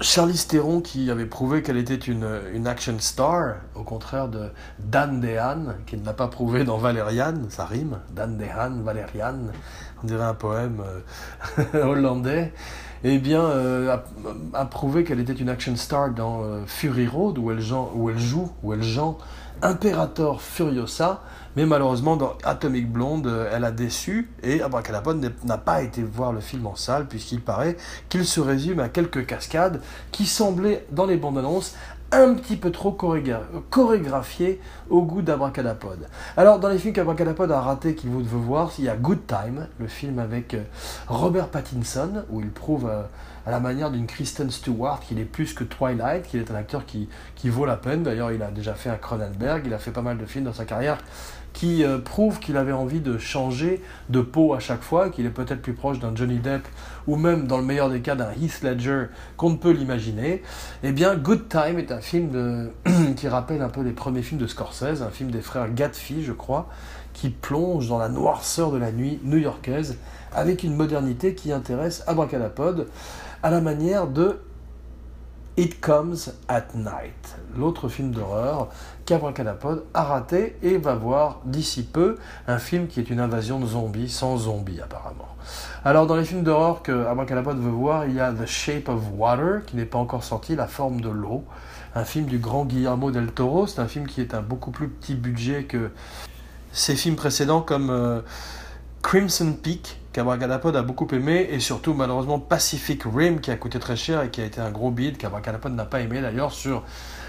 [0.00, 5.74] Charlize Theron, qui avait prouvé qu'elle était une, action star, au contraire de Dan Dehan,
[5.84, 9.34] qui ne l'a pas prouvé dans Valérian, ça rime, Dan Dehan, Valérian,
[10.04, 10.80] on dirait un poème
[11.58, 12.52] euh, hollandais,
[13.02, 13.96] eh bien, euh,
[14.54, 17.58] a, prouvé qu'elle était une action star dans euh, Fury Road, où elle,
[17.96, 19.16] où elle joue, où elle joue
[19.60, 21.20] Imperator Furiosa,
[21.58, 26.32] mais malheureusement, dans Atomic Blonde, euh, elle a déçu et Abracadapod n'a pas été voir
[26.32, 27.76] le film en salle, puisqu'il paraît
[28.08, 29.82] qu'il se résume à quelques cascades
[30.12, 31.74] qui semblaient, dans les bandes annonces,
[32.12, 36.06] un petit peu trop chorégraphiées au goût d'Abracadapod.
[36.36, 39.26] Alors, dans les films qu'Abracadapod a raté qu'il vous veut voir, il y a Good
[39.26, 40.62] Time, le film avec euh,
[41.08, 43.02] Robert Pattinson, où il prouve euh,
[43.46, 46.86] à la manière d'une Kristen Stewart qu'il est plus que Twilight, qu'il est un acteur
[46.86, 48.04] qui, qui vaut la peine.
[48.04, 50.52] D'ailleurs, il a déjà fait un Cronenberg, il a fait pas mal de films dans
[50.52, 50.98] sa carrière
[51.58, 55.30] qui euh, prouve qu'il avait envie de changer de peau à chaque fois, qu'il est
[55.30, 56.62] peut-être plus proche d'un Johnny Depp
[57.08, 59.06] ou même dans le meilleur des cas d'un Heath Ledger
[59.36, 60.44] qu'on ne peut l'imaginer,
[60.84, 62.70] eh bien Good Time est un film
[63.16, 66.30] qui rappelle un peu les premiers films de Scorsese, un film des frères Gatfi, je
[66.32, 66.68] crois,
[67.12, 69.98] qui plonge dans la noirceur de la nuit new-yorkaise
[70.32, 72.86] avec une modernité qui intéresse Abracadapod
[73.42, 74.38] à la manière de
[75.58, 78.68] It Comes at Night, l'autre film d'horreur
[79.04, 83.66] qu'Abracadapod a raté et va voir d'ici peu un film qui est une invasion de
[83.66, 85.26] zombies sans zombies apparemment.
[85.84, 89.02] Alors dans les films d'horreur que Abracadapod veut voir, il y a The Shape of
[89.16, 91.42] Water qui n'est pas encore sorti, La forme de l'eau,
[91.96, 94.86] un film du grand Guillermo del Toro, c'est un film qui est un beaucoup plus
[94.86, 95.90] petit budget que
[96.70, 98.20] ses films précédents comme euh,
[99.02, 103.94] Crimson Peak qu'Abracadapod a beaucoup aimé et surtout malheureusement Pacific Rim qui a coûté très
[103.94, 106.82] cher et qui a été un gros bid qu'Abracadapod n'a pas aimé d'ailleurs sur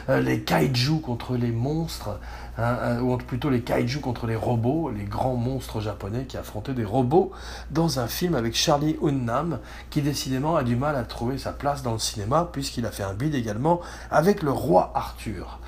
[0.10, 2.20] euh, les kaiju contre les monstres
[2.58, 6.74] hein, euh, ou plutôt les kaiju contre les robots, les grands monstres japonais qui affrontaient
[6.74, 7.32] des robots
[7.70, 9.60] dans un film avec Charlie Hunnam
[9.92, 13.04] qui décidément a du mal à trouver sa place dans le cinéma puisqu'il a fait
[13.04, 15.60] un bid également avec le roi Arthur.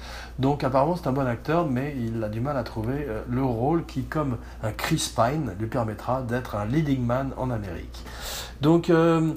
[0.41, 3.43] Donc apparemment c'est un bon acteur, mais il a du mal à trouver euh, le
[3.43, 8.03] rôle qui, comme un Chris Pine, lui permettra d'être un leading man en Amérique.
[8.59, 9.33] Donc euh,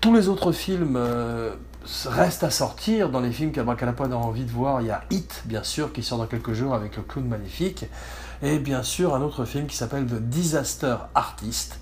[0.00, 1.56] tous les autres films euh,
[2.04, 4.80] reste à sortir dans les films qu'Abracadapod a envie de voir.
[4.80, 7.86] Il y a Hit, bien sûr, qui sort dans quelques jours avec le clown maléfique.
[8.42, 11.80] Et bien sûr, un autre film qui s'appelle The Disaster Artist,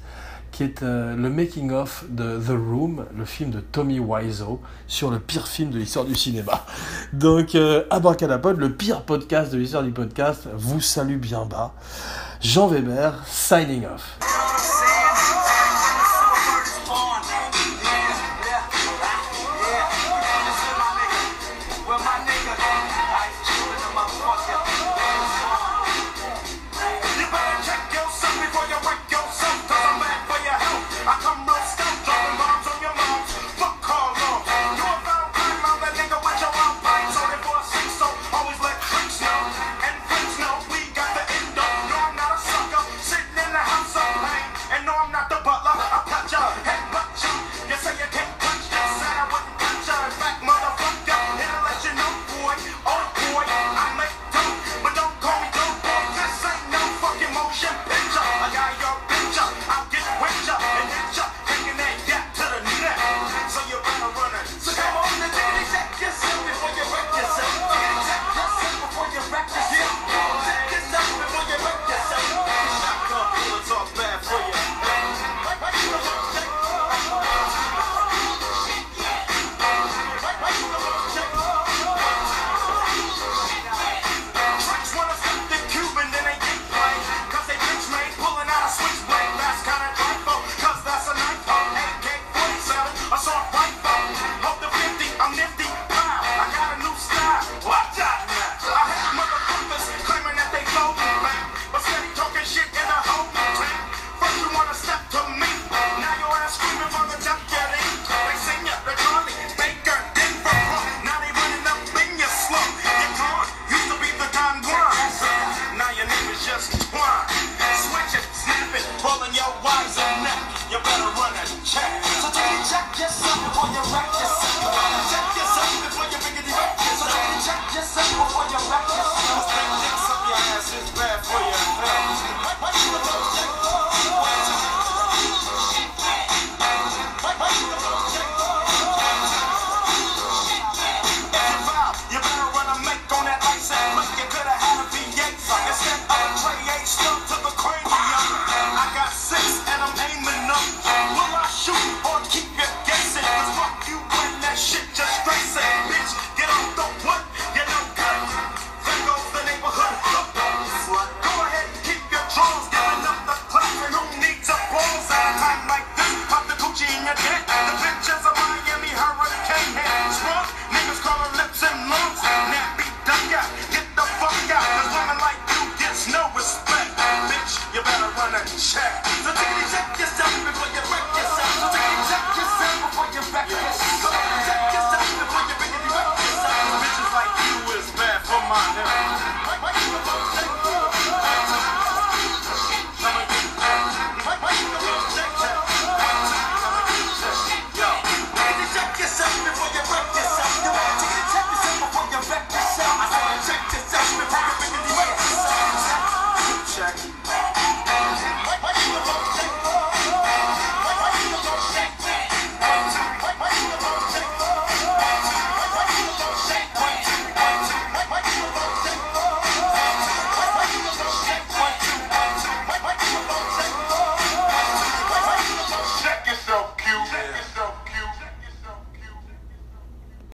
[0.54, 5.18] qui est euh, le making-of de The Room, le film de Tommy Wiseau, sur le
[5.18, 6.64] pire film de l'histoire du cinéma.
[7.12, 11.74] Donc, euh, Abracadapod, le pire podcast de l'histoire du podcast, vous salue bien bas.
[12.40, 14.43] Jean Weber, signing off.